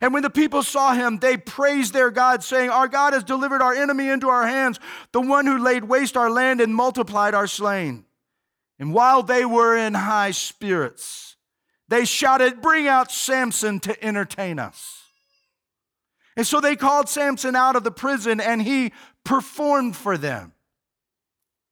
And 0.00 0.12
when 0.12 0.22
the 0.22 0.30
people 0.30 0.62
saw 0.62 0.94
him, 0.94 1.18
they 1.18 1.36
praised 1.36 1.92
their 1.92 2.10
God, 2.10 2.42
saying, 2.42 2.70
Our 2.70 2.88
God 2.88 3.12
has 3.12 3.24
delivered 3.24 3.62
our 3.62 3.74
enemy 3.74 4.08
into 4.08 4.28
our 4.28 4.46
hands, 4.46 4.80
the 5.12 5.20
one 5.20 5.46
who 5.46 5.58
laid 5.58 5.84
waste 5.84 6.16
our 6.16 6.30
land 6.30 6.60
and 6.60 6.74
multiplied 6.74 7.34
our 7.34 7.46
slain. 7.46 8.04
And 8.78 8.92
while 8.92 9.22
they 9.22 9.44
were 9.44 9.76
in 9.76 9.94
high 9.94 10.32
spirits, 10.32 11.36
they 11.88 12.04
shouted, 12.04 12.62
Bring 12.62 12.88
out 12.88 13.12
Samson 13.12 13.80
to 13.80 14.04
entertain 14.04 14.58
us. 14.58 15.02
And 16.36 16.46
so 16.46 16.60
they 16.60 16.74
called 16.74 17.08
Samson 17.08 17.54
out 17.54 17.76
of 17.76 17.84
the 17.84 17.92
prison 17.92 18.40
and 18.40 18.60
he 18.60 18.92
performed 19.22 19.94
for 19.94 20.18
them. 20.18 20.53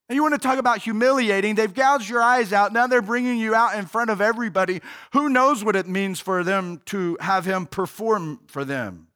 And 0.09 0.17
you 0.17 0.23
want 0.23 0.35
to 0.35 0.41
talk 0.41 0.59
about 0.59 0.79
humiliating? 0.83 1.55
They've 1.55 1.73
gouged 1.73 2.09
your 2.09 2.23
eyes 2.23 2.53
out. 2.53 2.73
Now 2.73 2.87
they're 2.87 3.01
bringing 3.01 3.38
you 3.38 3.55
out 3.55 3.77
in 3.77 3.87
front 3.87 4.11
of 4.11 4.21
everybody. 4.21 4.83
Who 5.12 5.29
knows 5.29 5.65
what 5.65 5.77
it 5.77 5.87
means 5.87 6.21
for 6.21 6.45
them 6.45 6.83
to 6.87 7.17
have 7.21 7.45
him 7.45 7.67
perform 7.67 8.41
for 8.47 8.65
them? 8.65 9.09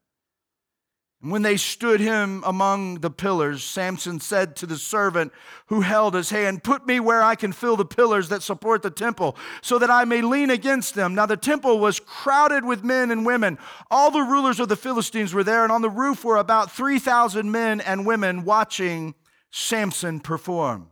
And 1.22 1.32
when 1.32 1.42
they 1.42 1.56
stood 1.56 1.98
him 1.98 2.42
among 2.46 3.00
the 3.00 3.10
pillars, 3.10 3.64
Samson 3.64 4.20
said 4.20 4.54
to 4.56 4.66
the 4.66 4.76
servant 4.76 5.32
who 5.66 5.80
held 5.80 6.14
his 6.14 6.30
hand, 6.30 6.62
Put 6.62 6.86
me 6.86 7.00
where 7.00 7.22
I 7.22 7.34
can 7.34 7.52
feel 7.52 7.76
the 7.76 7.84
pillars 7.84 8.28
that 8.28 8.42
support 8.42 8.82
the 8.82 8.90
temple, 8.90 9.36
so 9.60 9.78
that 9.78 9.90
I 9.90 10.04
may 10.04 10.20
lean 10.20 10.50
against 10.50 10.94
them. 10.94 11.14
Now 11.14 11.26
the 11.26 11.36
temple 11.36 11.80
was 11.80 11.98
crowded 11.98 12.64
with 12.64 12.84
men 12.84 13.10
and 13.10 13.26
women. 13.26 13.58
All 13.90 14.10
the 14.10 14.20
rulers 14.20 14.60
of 14.60 14.68
the 14.68 14.76
Philistines 14.76 15.34
were 15.34 15.42
there, 15.42 15.64
and 15.64 15.72
on 15.72 15.82
the 15.82 15.90
roof 15.90 16.24
were 16.24 16.36
about 16.36 16.70
3,000 16.70 17.50
men 17.50 17.80
and 17.80 18.06
women 18.06 18.44
watching 18.44 19.14
Samson 19.58 20.20
perform. 20.20 20.90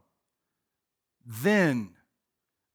Then 1.26 1.90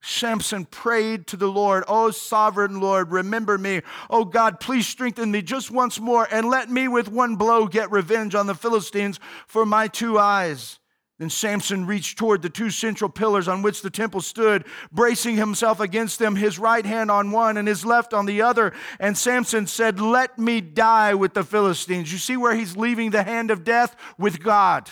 Samson 0.00 0.64
prayed 0.64 1.26
to 1.26 1.36
the 1.36 1.48
Lord, 1.48 1.82
Oh, 1.88 2.12
sovereign 2.12 2.78
Lord, 2.78 3.10
remember 3.10 3.58
me. 3.58 3.82
Oh, 4.08 4.24
God, 4.24 4.60
please 4.60 4.86
strengthen 4.86 5.32
me 5.32 5.42
just 5.42 5.68
once 5.68 5.98
more 5.98 6.28
and 6.30 6.48
let 6.48 6.70
me 6.70 6.86
with 6.86 7.08
one 7.08 7.34
blow 7.34 7.66
get 7.66 7.90
revenge 7.90 8.36
on 8.36 8.46
the 8.46 8.54
Philistines 8.54 9.18
for 9.48 9.66
my 9.66 9.88
two 9.88 10.16
eyes. 10.16 10.78
Then 11.18 11.28
Samson 11.28 11.86
reached 11.86 12.16
toward 12.16 12.42
the 12.42 12.50
two 12.50 12.70
central 12.70 13.10
pillars 13.10 13.48
on 13.48 13.60
which 13.60 13.82
the 13.82 13.90
temple 13.90 14.20
stood, 14.20 14.66
bracing 14.92 15.34
himself 15.34 15.80
against 15.80 16.20
them, 16.20 16.36
his 16.36 16.56
right 16.56 16.86
hand 16.86 17.10
on 17.10 17.32
one 17.32 17.56
and 17.56 17.66
his 17.66 17.84
left 17.84 18.14
on 18.14 18.26
the 18.26 18.42
other. 18.42 18.72
And 19.00 19.18
Samson 19.18 19.66
said, 19.66 20.00
Let 20.00 20.38
me 20.38 20.60
die 20.60 21.14
with 21.14 21.34
the 21.34 21.42
Philistines. 21.42 22.12
You 22.12 22.18
see 22.18 22.36
where 22.36 22.54
he's 22.54 22.76
leaving 22.76 23.10
the 23.10 23.24
hand 23.24 23.50
of 23.50 23.64
death 23.64 23.96
with 24.16 24.40
God. 24.40 24.88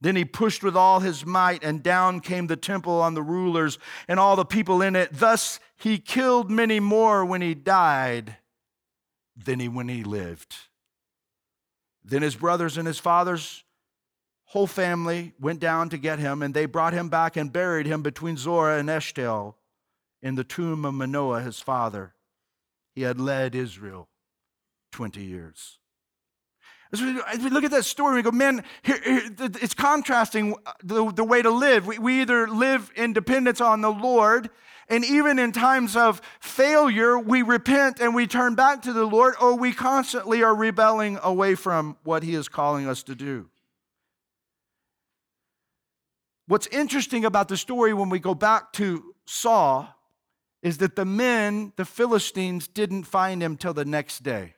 Then 0.00 0.16
he 0.16 0.24
pushed 0.24 0.62
with 0.62 0.76
all 0.76 1.00
his 1.00 1.26
might, 1.26 1.62
and 1.62 1.82
down 1.82 2.20
came 2.20 2.46
the 2.46 2.56
temple 2.56 3.00
on 3.00 3.14
the 3.14 3.22
rulers 3.22 3.78
and 4.08 4.18
all 4.18 4.34
the 4.34 4.44
people 4.44 4.80
in 4.80 4.96
it. 4.96 5.10
Thus 5.12 5.60
he 5.76 5.98
killed 5.98 6.50
many 6.50 6.80
more 6.80 7.24
when 7.24 7.42
he 7.42 7.54
died 7.54 8.36
than 9.36 9.60
he 9.60 9.68
when 9.68 9.88
he 9.88 10.02
lived. 10.02 10.56
Then 12.02 12.22
his 12.22 12.36
brothers 12.36 12.78
and 12.78 12.86
his 12.86 12.98
father's 12.98 13.62
whole 14.46 14.66
family 14.66 15.32
went 15.38 15.60
down 15.60 15.90
to 15.90 15.98
get 15.98 16.18
him, 16.18 16.42
and 16.42 16.54
they 16.54 16.66
brought 16.66 16.92
him 16.92 17.08
back 17.08 17.36
and 17.36 17.52
buried 17.52 17.86
him 17.86 18.02
between 18.02 18.36
Zorah 18.36 18.78
and 18.78 18.88
Eshtaol 18.88 19.54
in 20.22 20.34
the 20.34 20.44
tomb 20.44 20.84
of 20.84 20.94
Manoah 20.94 21.42
his 21.42 21.60
father. 21.60 22.14
He 22.94 23.02
had 23.02 23.20
led 23.20 23.54
Israel 23.54 24.08
20 24.92 25.22
years. 25.22 25.79
As 26.92 27.00
we, 27.00 27.20
as 27.28 27.38
we 27.38 27.50
look 27.50 27.62
at 27.62 27.70
that 27.70 27.84
story, 27.84 28.16
we 28.16 28.22
go, 28.22 28.32
man, 28.32 28.64
here, 28.82 29.00
here, 29.04 29.22
it's 29.38 29.74
contrasting 29.74 30.56
uh, 30.66 30.72
the, 30.82 31.12
the 31.12 31.24
way 31.24 31.40
to 31.40 31.50
live. 31.50 31.86
We, 31.86 31.98
we 31.98 32.20
either 32.22 32.48
live 32.48 32.90
in 32.96 33.12
dependence 33.12 33.60
on 33.60 33.80
the 33.80 33.92
Lord, 33.92 34.50
and 34.88 35.04
even 35.04 35.38
in 35.38 35.52
times 35.52 35.94
of 35.94 36.20
failure, 36.40 37.16
we 37.16 37.42
repent 37.42 38.00
and 38.00 38.12
we 38.12 38.26
turn 38.26 38.56
back 38.56 38.82
to 38.82 38.92
the 38.92 39.04
Lord, 39.04 39.34
or 39.40 39.56
we 39.56 39.72
constantly 39.72 40.42
are 40.42 40.54
rebelling 40.54 41.18
away 41.22 41.54
from 41.54 41.96
what 42.02 42.24
He 42.24 42.34
is 42.34 42.48
calling 42.48 42.88
us 42.88 43.04
to 43.04 43.14
do. 43.14 43.48
What's 46.48 46.66
interesting 46.66 47.24
about 47.24 47.46
the 47.46 47.56
story 47.56 47.94
when 47.94 48.08
we 48.08 48.18
go 48.18 48.34
back 48.34 48.72
to 48.72 49.14
Saul 49.26 49.88
is 50.60 50.78
that 50.78 50.96
the 50.96 51.04
men, 51.04 51.72
the 51.76 51.84
Philistines, 51.84 52.66
didn't 52.66 53.04
find 53.04 53.40
him 53.40 53.56
till 53.56 53.72
the 53.72 53.84
next 53.84 54.24
day 54.24 54.54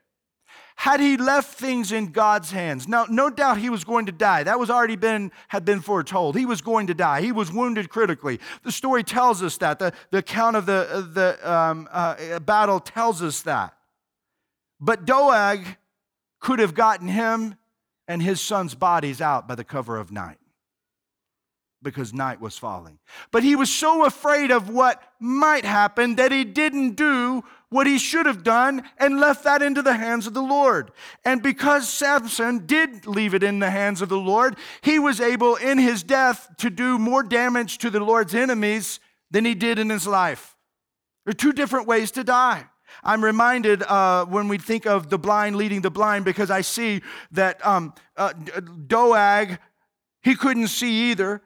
had 0.76 1.00
he 1.00 1.16
left 1.16 1.54
things 1.54 1.92
in 1.92 2.12
God's 2.12 2.50
hands. 2.50 2.88
Now, 2.88 3.06
no 3.08 3.30
doubt 3.30 3.58
he 3.58 3.70
was 3.70 3.85
going 3.85 4.06
to 4.06 4.12
die. 4.12 4.42
That 4.42 4.58
was 4.58 4.70
already 4.70 4.96
been 4.96 5.30
had 5.48 5.64
been 5.64 5.80
foretold. 5.80 6.37
He 6.37 6.46
was 6.46 6.61
going 6.61 6.87
to 6.88 6.94
die. 6.94 7.20
He 7.20 7.32
was 7.32 7.52
wounded 7.52 7.88
critically. 7.88 8.40
The 8.62 8.72
story 8.72 9.04
tells 9.04 9.42
us 9.42 9.56
that. 9.58 9.78
The, 9.78 9.92
the 10.11 10.18
account 10.18 10.56
of 10.56 10.66
the, 10.66 11.08
the 11.12 11.50
um, 11.52 11.88
uh, 11.92 12.38
battle 12.40 12.80
tells 12.80 13.22
us 13.22 13.42
that. 13.42 13.74
But 14.80 15.04
Doeg 15.04 15.76
could 16.40 16.58
have 16.58 16.74
gotten 16.74 17.08
him 17.08 17.56
and 18.08 18.20
his 18.22 18.40
son's 18.40 18.74
bodies 18.74 19.20
out 19.20 19.46
by 19.46 19.54
the 19.54 19.64
cover 19.64 19.98
of 19.98 20.11
night 20.11 20.38
because 21.82 22.12
night 22.12 22.40
was 22.40 22.56
falling. 22.56 22.98
But 23.30 23.42
he 23.42 23.56
was 23.56 23.70
so 23.70 24.04
afraid 24.04 24.50
of 24.50 24.68
what 24.68 25.02
might 25.18 25.64
happen 25.64 26.16
that 26.16 26.32
he 26.32 26.44
didn't 26.44 26.94
do 26.94 27.44
what 27.72 27.87
he 27.87 27.98
should 27.98 28.26
have 28.26 28.44
done 28.44 28.82
and 28.98 29.18
left 29.18 29.44
that 29.44 29.62
into 29.62 29.82
the 29.82 29.94
hands 29.94 30.26
of 30.26 30.35
the 30.35 30.42
Lord. 30.42 30.92
And 31.24 31.42
because 31.42 31.88
Samson 31.88 32.66
did 32.66 33.06
leave 33.06 33.35
it 33.35 33.42
in 33.42 33.58
the 33.58 33.70
hands 33.70 34.02
of 34.02 34.08
the 34.08 34.18
Lord, 34.18 34.56
he 34.82 34.98
was 34.98 35.20
able 35.20 35.56
in 35.56 35.78
his 35.78 36.02
death 36.02 36.48
to 36.58 36.70
do 36.70 36.98
more 36.98 37.22
damage 37.22 37.78
to 37.78 37.90
the 37.90 38.00
Lord's 38.00 38.35
enemies 38.35 39.00
than 39.30 39.44
he 39.44 39.54
did 39.54 39.78
in 39.78 39.90
his 39.90 40.06
life. 40.06 40.56
There 41.24 41.30
are 41.30 41.35
two 41.35 41.52
different 41.52 41.87
ways 41.87 42.11
to 42.12 42.24
die. 42.24 42.66
I'm 43.02 43.24
reminded 43.24 43.82
uh, 43.82 44.26
when 44.26 44.48
we 44.48 44.58
think 44.58 44.87
of 44.87 45.08
the 45.08 45.18
blind 45.18 45.56
leading 45.56 45.80
the 45.80 45.90
blind 45.90 46.24
because 46.24 46.50
I 46.50 46.61
see 46.61 47.00
that 47.30 47.64
um, 47.66 47.94
uh, 48.16 48.32
Doeg, 48.32 49.58
he 50.22 50.35
couldn't 50.35 50.68
see 50.68 51.11
either. 51.11 51.42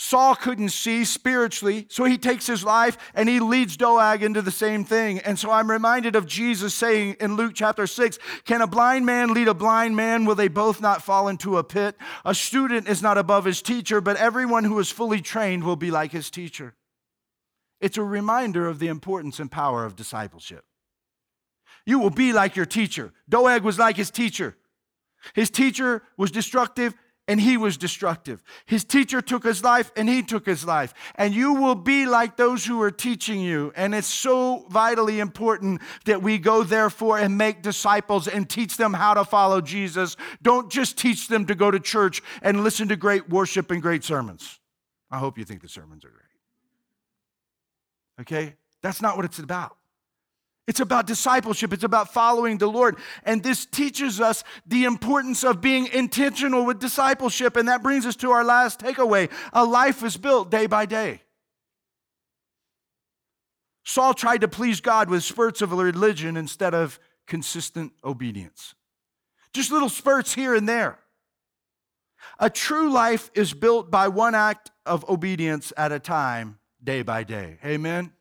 Saul 0.00 0.36
couldn't 0.36 0.68
see 0.68 1.04
spiritually, 1.04 1.84
so 1.90 2.04
he 2.04 2.18
takes 2.18 2.46
his 2.46 2.62
life 2.62 2.96
and 3.14 3.28
he 3.28 3.40
leads 3.40 3.76
Doeg 3.76 4.22
into 4.22 4.40
the 4.40 4.52
same 4.52 4.84
thing. 4.84 5.18
And 5.18 5.36
so 5.36 5.50
I'm 5.50 5.68
reminded 5.68 6.14
of 6.14 6.24
Jesus 6.24 6.72
saying 6.72 7.16
in 7.18 7.34
Luke 7.34 7.50
chapter 7.56 7.84
6 7.84 8.16
Can 8.44 8.60
a 8.60 8.68
blind 8.68 9.06
man 9.06 9.34
lead 9.34 9.48
a 9.48 9.54
blind 9.54 9.96
man? 9.96 10.24
Will 10.24 10.36
they 10.36 10.46
both 10.46 10.80
not 10.80 11.02
fall 11.02 11.26
into 11.26 11.58
a 11.58 11.64
pit? 11.64 11.96
A 12.24 12.32
student 12.32 12.88
is 12.88 13.02
not 13.02 13.18
above 13.18 13.44
his 13.44 13.60
teacher, 13.60 14.00
but 14.00 14.16
everyone 14.18 14.62
who 14.62 14.78
is 14.78 14.88
fully 14.88 15.20
trained 15.20 15.64
will 15.64 15.74
be 15.74 15.90
like 15.90 16.12
his 16.12 16.30
teacher. 16.30 16.76
It's 17.80 17.98
a 17.98 18.04
reminder 18.04 18.68
of 18.68 18.78
the 18.78 18.86
importance 18.86 19.40
and 19.40 19.50
power 19.50 19.84
of 19.84 19.96
discipleship. 19.96 20.64
You 21.84 21.98
will 21.98 22.10
be 22.10 22.32
like 22.32 22.54
your 22.54 22.66
teacher. 22.66 23.12
Doeg 23.28 23.64
was 23.64 23.80
like 23.80 23.96
his 23.96 24.12
teacher. 24.12 24.56
His 25.34 25.50
teacher 25.50 26.04
was 26.16 26.30
destructive, 26.30 26.94
and 27.28 27.40
he 27.40 27.56
was 27.58 27.76
destructive. 27.76 28.42
His 28.66 28.84
teacher 28.84 29.20
took 29.20 29.44
his 29.44 29.62
life 29.62 29.92
and 29.96 30.08
he 30.08 30.22
took 30.22 30.46
his 30.46 30.64
life. 30.64 30.94
And 31.14 31.34
you 31.34 31.52
will 31.52 31.74
be 31.76 32.06
like 32.06 32.36
those 32.36 32.64
who 32.64 32.80
are 32.82 32.90
teaching 32.90 33.40
you. 33.40 33.72
And 33.76 33.94
it's 33.94 34.08
so 34.08 34.66
vitally 34.70 35.20
important 35.20 35.82
that 36.06 36.22
we 36.22 36.38
go, 36.38 36.64
therefore, 36.64 37.18
and 37.18 37.38
make 37.38 37.62
disciples 37.62 38.26
and 38.26 38.48
teach 38.48 38.76
them 38.78 38.94
how 38.94 39.14
to 39.14 39.24
follow 39.24 39.60
Jesus. 39.60 40.16
Don't 40.42 40.72
just 40.72 40.98
teach 40.98 41.28
them 41.28 41.46
to 41.46 41.54
go 41.54 41.70
to 41.70 41.78
church 41.78 42.22
and 42.42 42.64
listen 42.64 42.88
to 42.88 42.96
great 42.96 43.28
worship 43.28 43.70
and 43.70 43.80
great 43.82 44.02
sermons. 44.02 44.58
I 45.10 45.18
hope 45.18 45.38
you 45.38 45.44
think 45.44 45.62
the 45.62 45.68
sermons 45.68 46.04
are 46.04 46.10
great. 46.10 46.24
Okay? 48.22 48.56
That's 48.82 49.00
not 49.02 49.16
what 49.16 49.24
it's 49.24 49.38
about. 49.38 49.77
It's 50.68 50.80
about 50.80 51.06
discipleship. 51.06 51.72
It's 51.72 51.82
about 51.82 52.12
following 52.12 52.58
the 52.58 52.68
Lord. 52.68 52.98
And 53.24 53.42
this 53.42 53.64
teaches 53.64 54.20
us 54.20 54.44
the 54.66 54.84
importance 54.84 55.42
of 55.42 55.62
being 55.62 55.86
intentional 55.86 56.66
with 56.66 56.78
discipleship. 56.78 57.56
And 57.56 57.68
that 57.68 57.82
brings 57.82 58.04
us 58.04 58.16
to 58.16 58.30
our 58.32 58.44
last 58.44 58.78
takeaway 58.78 59.30
a 59.54 59.64
life 59.64 60.04
is 60.04 60.18
built 60.18 60.50
day 60.50 60.66
by 60.66 60.84
day. 60.84 61.22
Saul 63.82 64.12
tried 64.12 64.42
to 64.42 64.48
please 64.48 64.82
God 64.82 65.08
with 65.08 65.24
spurts 65.24 65.62
of 65.62 65.72
religion 65.72 66.36
instead 66.36 66.74
of 66.74 67.00
consistent 67.26 67.92
obedience. 68.04 68.74
Just 69.54 69.72
little 69.72 69.88
spurts 69.88 70.34
here 70.34 70.54
and 70.54 70.68
there. 70.68 70.98
A 72.38 72.50
true 72.50 72.92
life 72.92 73.30
is 73.32 73.54
built 73.54 73.90
by 73.90 74.08
one 74.08 74.34
act 74.34 74.70
of 74.84 75.08
obedience 75.08 75.72
at 75.78 75.92
a 75.92 75.98
time, 75.98 76.58
day 76.84 77.00
by 77.00 77.24
day. 77.24 77.58
Amen. 77.64 78.12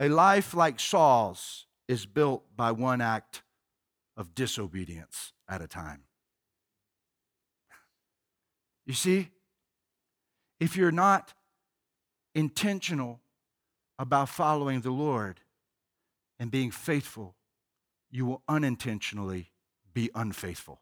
A 0.00 0.08
life 0.08 0.54
like 0.54 0.80
Saul's 0.80 1.66
is 1.86 2.06
built 2.06 2.44
by 2.56 2.72
one 2.72 3.02
act 3.02 3.42
of 4.16 4.34
disobedience 4.34 5.34
at 5.46 5.60
a 5.60 5.68
time. 5.68 6.04
You 8.86 8.94
see, 8.94 9.28
if 10.58 10.74
you're 10.74 10.90
not 10.90 11.34
intentional 12.34 13.20
about 13.98 14.30
following 14.30 14.80
the 14.80 14.90
Lord 14.90 15.40
and 16.38 16.50
being 16.50 16.70
faithful, 16.70 17.36
you 18.10 18.24
will 18.24 18.42
unintentionally 18.48 19.52
be 19.92 20.10
unfaithful. 20.14 20.80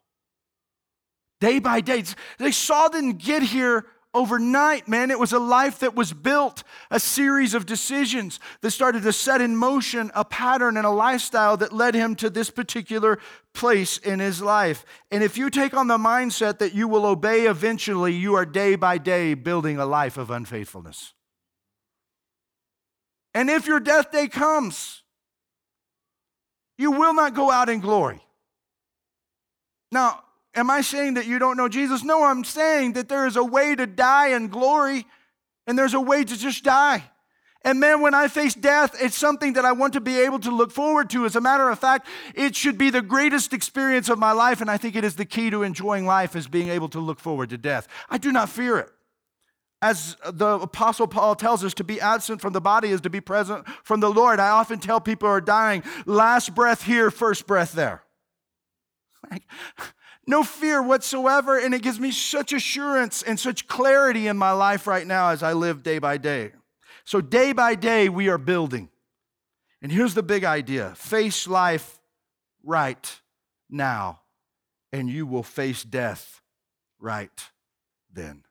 Day 1.41 1.59
by 1.59 1.81
day, 1.81 2.03
they 2.37 2.51
Saul 2.51 2.89
didn't 2.89 3.17
get 3.17 3.43
here 3.43 3.85
overnight, 4.13 4.87
man. 4.87 5.11
It 5.11 5.19
was 5.19 5.33
a 5.33 5.39
life 5.39 5.79
that 5.79 5.95
was 5.95 6.13
built, 6.13 6.63
a 6.89 6.99
series 6.99 7.53
of 7.53 7.65
decisions 7.65 8.39
that 8.61 8.71
started 8.71 9.03
to 9.03 9.13
set 9.13 9.41
in 9.41 9.55
motion 9.55 10.11
a 10.15 10.25
pattern 10.25 10.77
and 10.77 10.85
a 10.85 10.91
lifestyle 10.91 11.57
that 11.57 11.73
led 11.73 11.95
him 11.95 12.15
to 12.15 12.29
this 12.29 12.49
particular 12.49 13.19
place 13.53 13.97
in 13.97 14.19
his 14.19 14.41
life. 14.41 14.85
And 15.11 15.23
if 15.23 15.37
you 15.37 15.49
take 15.49 15.73
on 15.73 15.87
the 15.87 15.97
mindset 15.97 16.59
that 16.59 16.73
you 16.73 16.87
will 16.87 17.05
obey 17.05 17.47
eventually, 17.47 18.13
you 18.13 18.35
are 18.35 18.45
day 18.45 18.75
by 18.75 18.97
day 18.97 19.33
building 19.33 19.77
a 19.77 19.85
life 19.85 20.17
of 20.17 20.31
unfaithfulness. 20.31 21.13
And 23.33 23.49
if 23.49 23.67
your 23.67 23.79
death 23.79 24.11
day 24.11 24.27
comes, 24.27 25.03
you 26.77 26.91
will 26.91 27.13
not 27.13 27.35
go 27.35 27.51
out 27.51 27.69
in 27.69 27.79
glory. 27.79 28.21
Now, 29.91 30.23
Am 30.55 30.69
I 30.69 30.81
saying 30.81 31.13
that 31.13 31.27
you 31.27 31.39
don't 31.39 31.57
know 31.57 31.69
Jesus? 31.69 32.03
No, 32.03 32.23
I'm 32.23 32.43
saying 32.43 32.93
that 32.93 33.07
there 33.07 33.27
is 33.27 33.35
a 33.35 33.43
way 33.43 33.75
to 33.75 33.85
die 33.85 34.29
in 34.29 34.47
glory 34.47 35.05
and 35.67 35.77
there's 35.77 35.93
a 35.93 36.01
way 36.01 36.23
to 36.23 36.37
just 36.37 36.63
die. 36.63 37.03
And 37.63 37.79
man, 37.79 38.01
when 38.01 38.13
I 38.13 38.29
face 38.29 38.53
death, 38.53 38.95
it's 39.01 39.17
something 39.17 39.53
that 39.53 39.65
I 39.65 39.73
want 39.73 39.93
to 39.93 40.01
be 40.01 40.19
able 40.19 40.39
to 40.39 40.51
look 40.51 40.71
forward 40.71 41.09
to. 41.11 41.25
As 41.25 41.35
a 41.35 41.41
matter 41.41 41.69
of 41.69 41.77
fact, 41.77 42.07
it 42.33 42.55
should 42.55 42.77
be 42.77 42.89
the 42.89 43.01
greatest 43.01 43.53
experience 43.53 44.07
of 44.07 44.17
my 44.17 44.31
life, 44.31 44.61
and 44.61 44.71
I 44.71 44.77
think 44.77 44.95
it 44.95 45.03
is 45.03 45.15
the 45.15 45.25
key 45.25 45.49
to 45.49 45.63
enjoying 45.63 46.05
life 46.05 46.35
is 46.35 46.47
being 46.47 46.69
able 46.69 46.87
to 46.89 46.99
look 46.99 47.19
forward 47.19 47.49
to 47.49 47.57
death. 47.57 47.87
I 48.09 48.17
do 48.17 48.31
not 48.31 48.49
fear 48.49 48.77
it. 48.77 48.89
As 49.81 50.15
the 50.25 50.59
Apostle 50.59 51.07
Paul 51.07 51.35
tells 51.35 51.63
us, 51.63 51.73
to 51.75 51.83
be 51.83 52.01
absent 52.01 52.41
from 52.41 52.53
the 52.53 52.61
body 52.61 52.89
is 52.89 53.01
to 53.01 53.09
be 53.09 53.21
present 53.21 53.65
from 53.83 53.99
the 53.99 54.09
Lord. 54.09 54.39
I 54.39 54.49
often 54.49 54.79
tell 54.79 54.99
people 54.99 55.27
who 55.27 55.33
are 55.33 55.41
dying, 55.41 55.83
last 56.05 56.55
breath 56.55 56.83
here, 56.83 57.11
first 57.11 57.45
breath 57.45 57.73
there. 57.73 58.03
Like, 59.29 59.43
no 60.29 60.43
fear 60.43 60.81
whatsoever. 60.81 61.57
And 61.57 61.73
it 61.73 61.81
gives 61.81 61.99
me 61.99 62.11
such 62.11 62.53
assurance 62.53 63.23
and 63.23 63.39
such 63.39 63.67
clarity 63.67 64.27
in 64.27 64.37
my 64.37 64.51
life 64.51 64.85
right 64.85 65.05
now 65.05 65.29
as 65.29 65.41
I 65.41 65.53
live 65.53 65.81
day 65.81 65.97
by 65.97 66.17
day. 66.17 66.51
So, 67.03 67.19
day 67.19 67.51
by 67.53 67.73
day, 67.73 68.07
we 68.07 68.29
are 68.29 68.37
building. 68.37 68.89
And 69.81 69.91
here's 69.91 70.13
the 70.13 70.23
big 70.23 70.43
idea 70.43 70.93
face 70.95 71.47
life 71.47 71.99
right 72.63 73.19
now, 73.69 74.21
and 74.93 75.09
you 75.09 75.25
will 75.25 75.43
face 75.43 75.83
death 75.83 76.41
right 76.99 77.49
then. 78.13 78.43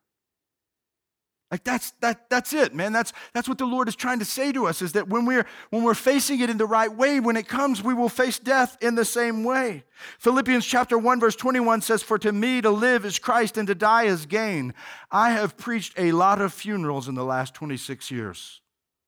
Like 1.51 1.65
that's 1.65 1.93
that 2.01 2.29
that's 2.29 2.53
it, 2.53 2.75
man. 2.75 2.93
That's 2.93 3.15
that's 3.33 3.49
what 3.49 3.57
the 3.57 3.65
Lord 3.65 3.89
is 3.89 3.97
trying 3.97 4.19
to 4.19 4.27
say 4.27 4.53
to 4.53 4.67
us 4.67 4.83
is 4.83 4.93
that 4.93 5.09
when 5.09 5.25
we're 5.25 5.47
when 5.71 5.83
we're 5.83 5.95
facing 5.95 6.41
it 6.41 6.51
in 6.51 6.59
the 6.59 6.67
right 6.67 6.95
way, 6.95 7.21
when 7.21 7.37
it 7.37 7.49
comes, 7.49 7.83
we 7.83 7.95
will 7.95 8.11
face 8.11 8.39
death 8.39 8.77
in 8.83 8.97
the 8.97 9.05
same 9.05 9.45
way. 9.45 9.85
Philippians 10.19 10.67
chapter 10.67 10.99
1 10.99 11.21
verse 11.21 11.37
21 11.37 11.81
says 11.81 12.03
for 12.03 12.19
to 12.19 12.33
me 12.33 12.61
to 12.61 12.71
live 12.71 13.07
is 13.07 13.19
Christ 13.19 13.57
and 13.57 13.67
to 13.67 13.75
die 13.75 14.05
is 14.05 14.27
gain. 14.27 14.75
I 15.11 15.31
have 15.31 15.57
preached 15.57 15.95
a 15.97 16.13
lot 16.13 16.43
of 16.43 16.53
funerals 16.53 17.09
in 17.09 17.15
the 17.15 17.25
last 17.25 17.55
26 17.55 18.11
years. 18.11 18.61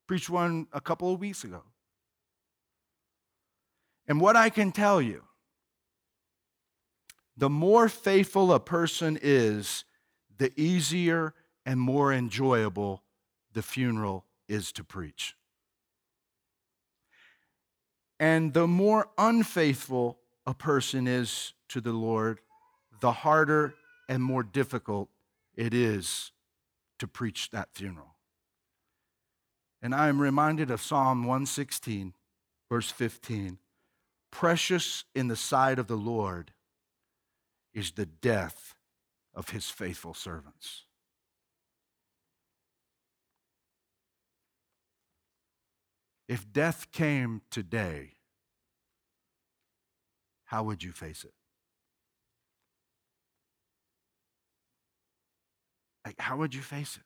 Preached 0.06 0.30
one 0.30 0.66
a 0.72 0.80
couple 0.80 1.12
of 1.12 1.20
weeks 1.20 1.44
ago. 1.44 1.62
And 4.08 4.18
what 4.18 4.34
I 4.34 4.48
can 4.48 4.72
tell 4.72 5.00
you, 5.00 5.24
the 7.36 7.50
more 7.50 7.88
faithful 7.88 8.52
a 8.52 8.58
person 8.58 9.18
is, 9.20 9.84
the 10.38 10.52
easier 10.58 11.34
and 11.70 11.80
more 11.80 12.12
enjoyable 12.12 13.00
the 13.52 13.62
funeral 13.62 14.24
is 14.48 14.72
to 14.72 14.82
preach. 14.82 15.36
And 18.18 18.52
the 18.52 18.66
more 18.66 19.06
unfaithful 19.16 20.18
a 20.44 20.52
person 20.52 21.06
is 21.06 21.52
to 21.68 21.80
the 21.80 21.92
Lord, 21.92 22.40
the 22.98 23.12
harder 23.12 23.74
and 24.08 24.20
more 24.20 24.42
difficult 24.42 25.10
it 25.54 25.72
is 25.72 26.32
to 26.98 27.06
preach 27.06 27.50
that 27.52 27.68
funeral. 27.72 28.16
And 29.80 29.94
I 29.94 30.08
am 30.08 30.20
reminded 30.20 30.72
of 30.72 30.82
Psalm 30.82 31.20
116, 31.20 32.14
verse 32.68 32.90
15. 32.90 33.58
Precious 34.32 35.04
in 35.14 35.28
the 35.28 35.36
sight 35.36 35.78
of 35.78 35.86
the 35.86 35.94
Lord 35.94 36.50
is 37.72 37.92
the 37.92 38.06
death 38.06 38.74
of 39.32 39.50
his 39.50 39.70
faithful 39.70 40.14
servants. 40.14 40.86
If 46.30 46.52
death 46.52 46.92
came 46.92 47.42
today, 47.50 48.12
how 50.44 50.62
would 50.62 50.80
you 50.80 50.92
face 50.92 51.24
it? 51.24 51.32
Like, 56.06 56.20
how 56.20 56.36
would 56.36 56.54
you 56.54 56.60
face 56.60 56.96
it? 56.96 57.02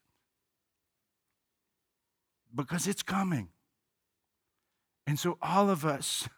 Because 2.54 2.86
it's 2.86 3.02
coming. 3.02 3.48
And 5.06 5.18
so, 5.18 5.38
all 5.40 5.70
of 5.70 5.86
us, 5.86 6.28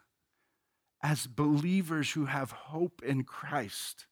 as 1.03 1.27
believers 1.27 2.11
who 2.11 2.27
have 2.27 2.51
hope 2.51 3.01
in 3.05 3.25
Christ, 3.25 4.07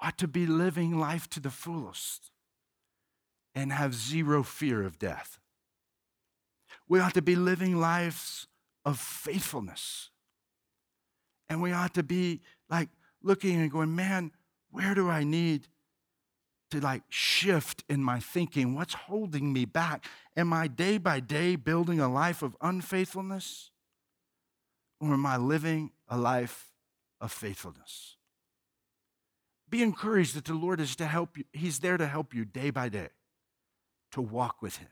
ought 0.00 0.16
to 0.16 0.26
be 0.26 0.46
living 0.46 0.98
life 0.98 1.28
to 1.28 1.38
the 1.40 1.50
fullest 1.50 2.30
and 3.54 3.70
have 3.74 3.92
zero 3.94 4.42
fear 4.42 4.82
of 4.82 4.98
death. 4.98 5.38
We 6.92 7.00
ought 7.00 7.14
to 7.14 7.22
be 7.22 7.36
living 7.36 7.80
lives 7.80 8.48
of 8.84 8.98
faithfulness. 8.98 10.10
And 11.48 11.62
we 11.62 11.72
ought 11.72 11.94
to 11.94 12.02
be 12.02 12.42
like 12.68 12.90
looking 13.22 13.58
and 13.58 13.70
going, 13.70 13.96
man, 13.96 14.30
where 14.70 14.94
do 14.94 15.08
I 15.08 15.24
need 15.24 15.68
to 16.70 16.80
like 16.80 17.04
shift 17.08 17.82
in 17.88 18.04
my 18.04 18.20
thinking? 18.20 18.74
What's 18.74 18.92
holding 18.92 19.54
me 19.54 19.64
back? 19.64 20.04
Am 20.36 20.52
I 20.52 20.66
day 20.66 20.98
by 20.98 21.20
day 21.20 21.56
building 21.56 21.98
a 21.98 22.12
life 22.12 22.42
of 22.42 22.58
unfaithfulness? 22.60 23.70
Or 25.00 25.14
am 25.14 25.24
I 25.24 25.38
living 25.38 25.92
a 26.08 26.18
life 26.18 26.72
of 27.22 27.32
faithfulness? 27.32 28.18
Be 29.70 29.82
encouraged 29.82 30.36
that 30.36 30.44
the 30.44 30.52
Lord 30.52 30.78
is 30.78 30.94
to 30.96 31.06
help 31.06 31.38
you. 31.38 31.44
He's 31.54 31.78
there 31.78 31.96
to 31.96 32.06
help 32.06 32.34
you 32.34 32.44
day 32.44 32.68
by 32.68 32.90
day 32.90 33.08
to 34.10 34.20
walk 34.20 34.60
with 34.60 34.76
Him. 34.76 34.90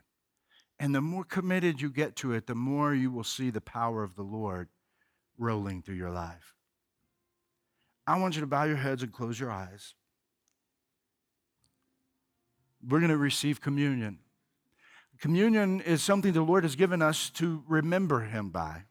And 0.81 0.95
the 0.95 0.99
more 0.99 1.23
committed 1.23 1.79
you 1.79 1.91
get 1.91 2.15
to 2.17 2.33
it, 2.33 2.47
the 2.47 2.55
more 2.55 2.95
you 2.95 3.11
will 3.11 3.23
see 3.23 3.51
the 3.51 3.61
power 3.61 4.03
of 4.03 4.15
the 4.15 4.23
Lord 4.23 4.67
rolling 5.37 5.83
through 5.83 5.93
your 5.93 6.09
life. 6.09 6.55
I 8.07 8.17
want 8.17 8.33
you 8.33 8.41
to 8.41 8.47
bow 8.47 8.63
your 8.63 8.77
heads 8.77 9.03
and 9.03 9.13
close 9.13 9.39
your 9.39 9.51
eyes. 9.51 9.93
We're 12.85 12.97
going 12.97 13.11
to 13.11 13.17
receive 13.17 13.61
communion. 13.61 14.17
Communion 15.19 15.81
is 15.81 16.01
something 16.01 16.33
the 16.33 16.41
Lord 16.41 16.63
has 16.63 16.75
given 16.75 16.99
us 16.99 17.29
to 17.35 17.63
remember 17.67 18.21
Him 18.21 18.49
by. 18.49 18.85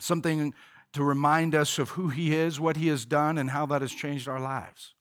something 0.00 0.52
to 0.94 1.04
remind 1.04 1.54
us 1.54 1.78
of 1.78 1.90
who 1.90 2.08
He 2.08 2.34
is, 2.34 2.58
what 2.58 2.76
He 2.76 2.88
has 2.88 3.04
done, 3.04 3.38
and 3.38 3.50
how 3.50 3.66
that 3.66 3.82
has 3.82 3.92
changed 3.92 4.26
our 4.26 4.40
lives. 4.40 4.94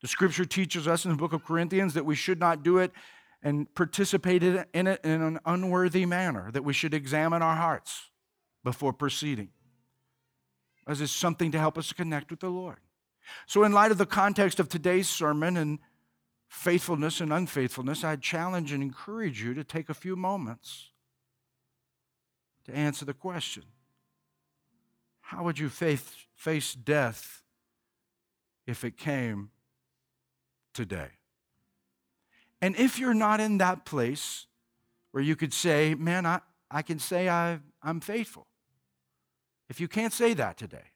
The 0.00 0.08
scripture 0.08 0.46
teaches 0.46 0.88
us 0.88 1.04
in 1.04 1.10
the 1.10 1.16
book 1.18 1.34
of 1.34 1.44
Corinthians 1.44 1.92
that 1.92 2.06
we 2.06 2.14
should 2.14 2.40
not 2.40 2.62
do 2.62 2.78
it 2.78 2.90
and 3.42 3.72
participated 3.74 4.66
in 4.72 4.86
it 4.86 5.00
in 5.04 5.20
an 5.20 5.40
unworthy 5.44 6.06
manner, 6.06 6.50
that 6.52 6.64
we 6.64 6.72
should 6.72 6.94
examine 6.94 7.42
our 7.42 7.56
hearts 7.56 8.10
before 8.62 8.92
proceeding, 8.92 9.48
as 10.86 11.00
is 11.00 11.10
something 11.10 11.50
to 11.50 11.58
help 11.58 11.76
us 11.76 11.92
connect 11.92 12.30
with 12.30 12.40
the 12.40 12.48
Lord. 12.48 12.78
So, 13.46 13.64
in 13.64 13.72
light 13.72 13.90
of 13.90 13.98
the 13.98 14.06
context 14.06 14.60
of 14.60 14.68
today's 14.68 15.08
sermon 15.08 15.56
and 15.56 15.78
faithfulness 16.48 17.20
and 17.20 17.32
unfaithfulness, 17.32 18.04
I 18.04 18.16
challenge 18.16 18.72
and 18.72 18.82
encourage 18.82 19.42
you 19.42 19.54
to 19.54 19.64
take 19.64 19.88
a 19.88 19.94
few 19.94 20.16
moments 20.16 20.90
to 22.64 22.74
answer 22.74 23.04
the 23.04 23.14
question 23.14 23.64
How 25.20 25.42
would 25.42 25.58
you 25.58 25.68
face, 25.68 26.04
face 26.34 26.74
death 26.74 27.42
if 28.66 28.84
it 28.84 28.96
came 28.96 29.50
today? 30.72 31.10
And 32.62 32.76
if 32.76 32.98
you're 32.98 33.12
not 33.12 33.40
in 33.40 33.58
that 33.58 33.84
place 33.84 34.46
where 35.10 35.22
you 35.22 35.34
could 35.34 35.52
say, 35.52 35.94
Man, 35.94 36.24
I, 36.24 36.40
I 36.70 36.80
can 36.82 37.00
say 37.00 37.28
I, 37.28 37.58
I'm 37.82 38.00
faithful, 38.00 38.46
if 39.68 39.80
you 39.80 39.88
can't 39.88 40.12
say 40.12 40.32
that 40.34 40.56
today, 40.56 40.92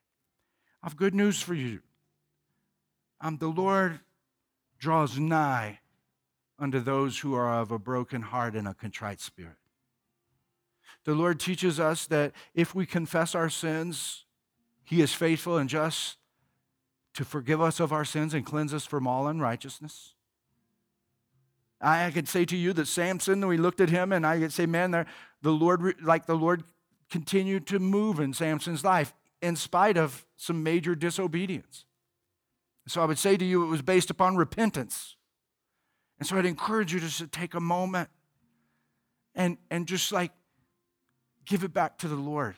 I 0.83 0.87
have 0.87 0.97
good 0.97 1.15
news 1.15 1.43
for 1.43 1.55
you. 1.55 1.81
Um, 3.21 3.39
the 3.39 3.49
Lord 3.49 4.01
draws 4.79 5.19
nigh 5.19 5.81
unto 6.59 6.81
those 6.81 7.19
who 7.19 7.35
are 7.35 7.61
of 7.61 7.71
a 7.71 7.79
broken 7.79 8.23
heart 8.23 8.55
and 8.55 8.69
a 8.69 8.75
contrite 8.75 9.21
spirit. 9.21 9.57
The 11.05 11.15
Lord 11.15 11.41
teaches 11.41 11.81
us 11.81 12.07
that 12.07 12.33
if 12.55 12.75
we 12.75 12.87
confess 12.87 13.35
our 13.35 13.51
sins, 13.51 14.25
He 14.85 15.01
is 15.01 15.13
faithful 15.13 15.57
and 15.57 15.69
just 15.69 16.19
to 17.15 17.25
forgive 17.25 17.61
us 17.61 17.81
of 17.81 17.93
our 17.93 18.05
sins 18.05 18.35
and 18.35 18.45
cleanse 18.45 18.75
us 18.75 18.85
from 18.85 19.07
all 19.07 19.27
unrighteousness. 19.27 20.16
I, 21.81 22.11
could 22.11 22.29
say 22.29 22.45
to 22.47 22.57
you 22.57 22.73
that 22.75 22.87
Samson, 22.87 23.47
we 23.47 23.57
looked 23.57 23.81
at 23.81 23.91
him 23.91 24.13
and 24.13 24.27
I 24.27 24.39
could 24.39 24.53
say, 24.53 24.67
man, 24.67 25.07
the 25.43 25.51
Lord, 25.51 25.97
like 26.03 26.27
the 26.27 26.35
Lord 26.35 26.65
continued 27.11 27.67
to 27.69 27.79
move 27.79 28.19
in 28.19 28.33
Samson's 28.33 28.85
life 28.85 29.15
in 29.43 29.57
spite 29.57 29.97
of 29.97 30.25
some 30.37 30.63
major 30.63 30.95
disobedience. 30.95 31.85
So 32.89 33.03
I 33.03 33.05
would 33.05 33.19
say 33.19 33.37
to 33.37 33.45
you, 33.45 33.65
it 33.65 33.69
was 33.69 33.83
based 33.83 34.11
upon 34.11 34.37
repentance. 34.37 35.17
And 36.19 36.27
so 36.27 36.39
I'd 36.39 36.47
encourage 36.47 36.93
you 36.93 37.01
just 37.01 37.19
to 37.19 37.27
take 37.27 37.55
a 37.55 37.61
moment 37.61 38.09
and, 39.35 39.59
and 39.71 39.87
just 39.87 40.13
like 40.13 40.33
give 41.45 41.63
it 41.63 41.73
back 41.73 41.99
to 41.99 42.09
the 42.09 42.17
Lord 42.17 42.57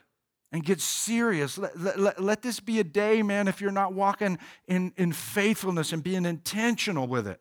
and 0.52 0.64
get 0.64 0.80
serious. 0.80 1.58
Let, 1.58 1.98
let, 1.98 2.22
let, 2.22 2.42
this 2.42 2.60
be 2.60 2.78
a 2.78 2.84
day, 2.84 3.22
man, 3.22 3.48
if 3.48 3.60
you're 3.60 3.70
not 3.70 3.92
walking 3.92 4.38
in, 4.66 4.92
in 4.96 5.12
faithfulness 5.12 5.92
and 5.92 6.02
being 6.02 6.24
intentional 6.24 7.06
with 7.06 7.26
it. 7.26 7.40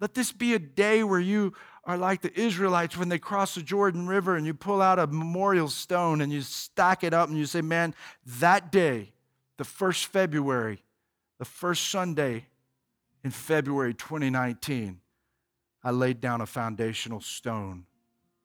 Let 0.00 0.14
this 0.14 0.32
be 0.32 0.54
a 0.54 0.58
day 0.58 1.04
where 1.04 1.20
you 1.20 1.52
are 1.84 1.96
like 1.96 2.22
the 2.22 2.38
Israelites 2.38 2.96
when 2.96 3.08
they 3.08 3.18
cross 3.18 3.54
the 3.54 3.62
Jordan 3.62 4.06
River 4.06 4.36
and 4.36 4.46
you 4.46 4.54
pull 4.54 4.80
out 4.80 4.98
a 4.98 5.06
memorial 5.06 5.68
stone 5.68 6.20
and 6.20 6.32
you 6.32 6.40
stack 6.40 7.04
it 7.04 7.12
up 7.12 7.28
and 7.28 7.38
you 7.38 7.46
say, 7.46 7.60
man, 7.60 7.94
that 8.38 8.72
day, 8.72 9.12
the 9.56 9.64
first 9.64 10.06
February, 10.06 10.82
the 11.38 11.44
first 11.44 11.88
Sunday 11.90 12.46
in 13.22 13.30
February 13.30 13.94
2019, 13.94 15.00
I 15.82 15.90
laid 15.90 16.20
down 16.20 16.40
a 16.40 16.46
foundational 16.46 17.20
stone 17.20 17.84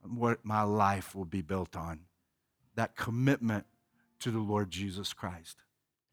on 0.03 0.17
what 0.17 0.43
my 0.43 0.63
life 0.63 1.15
will 1.15 1.25
be 1.25 1.41
built 1.41 1.75
on. 1.75 2.01
That 2.75 2.95
commitment 2.95 3.65
to 4.19 4.31
the 4.31 4.39
Lord 4.39 4.69
Jesus 4.69 5.13
Christ. 5.13 5.63